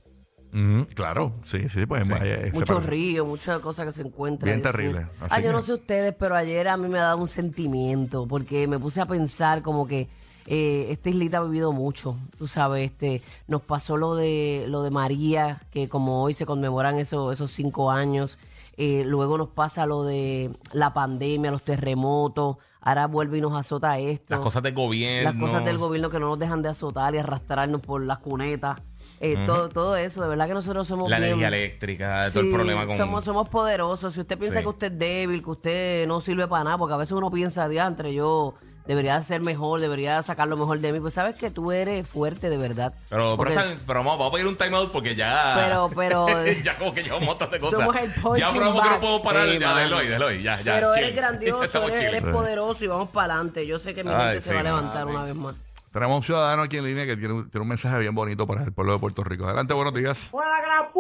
claro, 0.95 1.33
sí, 1.45 1.69
sí, 1.69 1.87
pues 1.87 2.07
se 2.07 2.51
Muchos 2.53 2.69
parece. 2.77 2.91
ríos, 2.91 3.27
muchas 3.27 3.61
cosas 3.61 3.87
que 3.87 3.93
se 3.93 4.03
encuentran. 4.03 4.47
Bien 4.49 4.61
Dios 4.63 4.73
terrible. 4.73 5.01
mío. 5.01 5.09
Así 5.21 5.29
Ah, 5.31 5.41
yo 5.41 5.49
que- 5.49 5.53
no 5.53 5.63
sé 5.63 5.75
ustedes, 5.75 6.15
pero 6.19 6.35
ayer 6.37 6.69
a 6.69 6.77
mí 6.77 6.89
me 6.89 6.99
ha 6.99 7.03
dado 7.03 7.19
un 7.19 7.29
sentimiento 7.29 8.27
porque 8.27 8.67
me 8.67 8.79
puse 8.79 9.01
a 9.01 9.07
pensar 9.07 9.63
como 9.63 9.87
que 9.87 10.09
eh, 10.47 10.89
esta 10.91 11.11
islita 11.11 11.39
ha 11.39 11.43
vivido 11.45 11.71
mucho. 11.71 12.17
Tú 12.37 12.49
sabes, 12.49 12.91
este, 12.91 13.23
nos 13.47 13.63
pasó 13.63 13.97
lo 13.97 14.17
de 14.17 14.65
lo 14.69 14.83
de 14.83 14.91
María, 14.91 15.61
que 15.71 15.89
como 15.89 16.23
hoy 16.25 16.35
se 16.35 16.47
conmemoran 16.47 16.97
esos, 16.99 17.33
esos 17.33 17.53
cinco 17.53 17.91
años. 17.93 18.39
Eh, 18.77 19.05
luego 19.07 19.37
nos 19.39 19.49
pasa 19.51 19.87
lo 19.87 20.03
de 20.03 20.51
la 20.73 20.93
pandemia, 20.93 21.51
los 21.53 21.63
terremotos. 21.63 22.57
Ahora 22.83 23.07
vuelve 23.07 23.39
y 23.39 23.41
nos 23.41 23.57
azota 23.59 23.99
esto. 23.99 24.35
Las 24.35 24.41
cosas 24.43 24.63
del 24.63 24.75
gobierno. 24.75 25.31
Las 25.31 25.41
cosas 25.41 25.65
del 25.65 25.77
gobierno 25.79 26.09
que 26.11 26.19
no 26.19 26.29
nos 26.29 26.39
dejan 26.39 26.63
de 26.63 26.71
azotar 26.71 27.15
y 27.15 27.19
arrastrarnos 27.19 27.81
por 27.83 28.03
las 28.03 28.19
cunetas. 28.21 28.81
Eh, 29.23 29.37
todo, 29.45 29.69
todo 29.69 29.97
eso, 29.97 30.23
de 30.23 30.29
verdad 30.29 30.47
que 30.49 30.55
nosotros 30.55 30.87
somos 30.89 31.11
La 31.11 31.19
bien- 31.19 31.31
energía 31.33 31.49
eléctrica, 31.49 32.23
todo 32.33 32.41
el 32.41 32.47
Sí, 32.49 32.55
problema 32.55 32.87
con. 32.87 32.97
somos, 32.97 33.25
somos 33.25 33.49
poderosos. 33.51 34.15
Si 34.15 34.21
usted 34.21 34.39
piensa 34.39 34.59
Sí. 34.61 34.63
que 34.63 34.69
usted 34.71 34.93
es 34.93 34.99
débil, 34.99 35.43
que 35.43 35.51
usted 35.51 36.07
no 36.09 36.23
sirve 36.23 36.49
para 36.49 36.65
nada, 36.65 36.79
porque 36.79 36.95
a 36.95 36.97
veces 36.97 37.13
uno 37.13 37.31
piensa, 37.31 37.69
diantre, 37.69 38.15
yo 38.15 38.55
debería 38.91 39.23
ser 39.23 39.41
mejor, 39.41 39.81
debería 39.81 40.21
sacar 40.23 40.49
lo 40.49 40.57
mejor 40.57 40.81
de 40.81 40.93
mí. 40.93 40.99
Pues 41.01 41.15
sabes 41.15 41.37
que 41.37 41.51
tú 41.51 41.71
eres 41.73 42.07
fuerte 42.09 42.51
de 42.51 42.57
verdad. 42.57 42.93
Pero, 43.09 43.23
pero, 43.23 43.37
Porque- 43.37 43.53
está- 43.55 43.85
pero 43.87 44.01
vamos, 44.01 44.19
vamos 44.19 44.29
a 44.29 44.33
pedir 44.35 44.47
un 44.49 44.57
timeout 44.57 44.91
porque 44.93 45.15
ya. 45.15 45.53
Pero- 45.57 45.89
pero- 45.95 46.27
ya 46.65 46.77
como 46.77 46.93
que 46.93 47.03
llevamos 47.03 47.23
un 47.23 47.27
montón 47.29 47.51
de 47.51 47.61
cosas. 47.61 47.79
Somos 47.79 47.97
el 47.97 48.11
ya 48.39 48.51
probamos 48.53 48.83
que 48.83 48.89
no 48.91 49.01
podemos 49.01 49.21
parar. 49.23 49.49
Sí, 49.49 49.59
ya, 49.59 49.75
déjalo 49.75 49.97
ahí, 49.99 50.07
déjalo 50.09 50.27
ahí, 50.27 50.43
ya, 50.43 50.57
ya. 50.61 50.75
pero 50.75 50.95
chill. 50.95 51.05
eres 51.05 51.17
grandioso, 51.21 51.83
eres, 51.89 51.99
chill. 52.01 52.09
eres 52.09 52.25
poderoso 52.25 52.85
y 52.85 52.89
vamos 52.89 53.11
para 53.11 53.35
adelante. 53.35 53.67
Yo 53.67 53.79
sé 53.79 53.95
que 53.95 54.03
mi 54.05 54.11
Ay, 54.11 54.21
gente 54.23 54.41
se 54.41 54.49
sí, 54.51 54.55
va 54.55 54.61
a 54.61 54.65
levantar 54.65 55.07
una 55.07 55.23
vez 55.23 55.35
más. 55.35 55.55
Tenemos 55.93 56.17
un 56.19 56.23
ciudadano 56.23 56.63
aquí 56.63 56.77
en 56.77 56.85
línea 56.85 57.05
que 57.07 57.17
tiene, 57.17 57.35
un- 57.35 57.51
tiene 57.51 57.63
un 57.63 57.69
mensaje 57.69 57.99
bien 57.99 58.15
bonito 58.15 58.47
para 58.47 58.63
el 58.65 58.73
pueblo 58.73 58.93
de 58.93 58.99
Puerto 58.99 59.25
Rico. 59.25 59.45
Adelante, 59.47 59.73
buenos 59.75 59.95
días. 59.95 60.19
¡Fuera 60.31 60.49
la 60.51 60.61
gran 60.61 60.93
p***! 60.93 61.00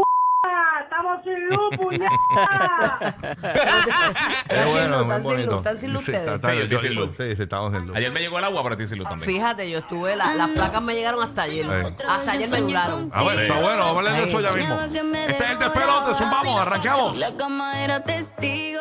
¡Estamos 0.82 1.22
sin 1.25 1.49
luz, 1.49 1.76
puñeta! 1.76 3.14
Qué 4.49 4.56
sin 4.64 4.90
luz, 4.90 5.00
están 5.02 5.22
sin 5.25 5.46
luz, 5.46 5.56
están 5.56 5.78
sin 5.78 5.92
luz 5.92 6.04
Sí, 6.04 6.10
ustedes. 6.12 6.34
está- 6.34 6.50
Sí, 6.50 6.56
yo 6.56 6.62
estoy 6.62 6.76
yo- 6.76 6.78
sin 6.82 6.94
luz. 6.94 7.10
Sí, 7.16 7.37
sí, 7.37 7.42
estamos 7.42 7.72
sin 7.72 7.87
luz. 7.87 7.96
Ayer 7.96 8.10
me 8.10 8.20
llegó 8.20 8.38
el 8.38 8.44
agua, 8.44 8.62
pero 8.62 8.75
estoy 8.75 8.87
sin 8.87 8.99
luz 8.99 9.08
también. 9.08 9.30
Fíjate, 9.32 9.70
yo 9.70 9.78
estuve, 9.78 10.16
la- 10.16 10.34
las 10.34 10.50
placas 10.50 10.84
me 10.87 10.94
llegaron 10.94 11.22
hasta 11.22 11.42
ayer. 11.42 11.66
Eh. 11.70 11.94
Hasta 12.08 12.32
ayer 12.32 12.49
me 12.50 12.60
duraron. 12.60 13.10
A 13.12 13.25
ver, 13.25 13.40
está 13.40 13.54
bueno, 13.60 13.78
vamos 13.78 13.87
a 13.87 13.99
hablar 13.99 14.12
de 14.16 14.22
eso 14.25 14.40
ya 14.40 14.52
mismo. 14.52 14.75
Este 14.80 15.44
es 15.44 15.50
el 15.50 15.58
despelote, 15.58 16.12
vamos, 16.20 16.66
arrancamos. 16.66 17.16
La 17.18 17.37
cama 17.37 17.80
era 17.84 18.02
testigo. 18.04 18.80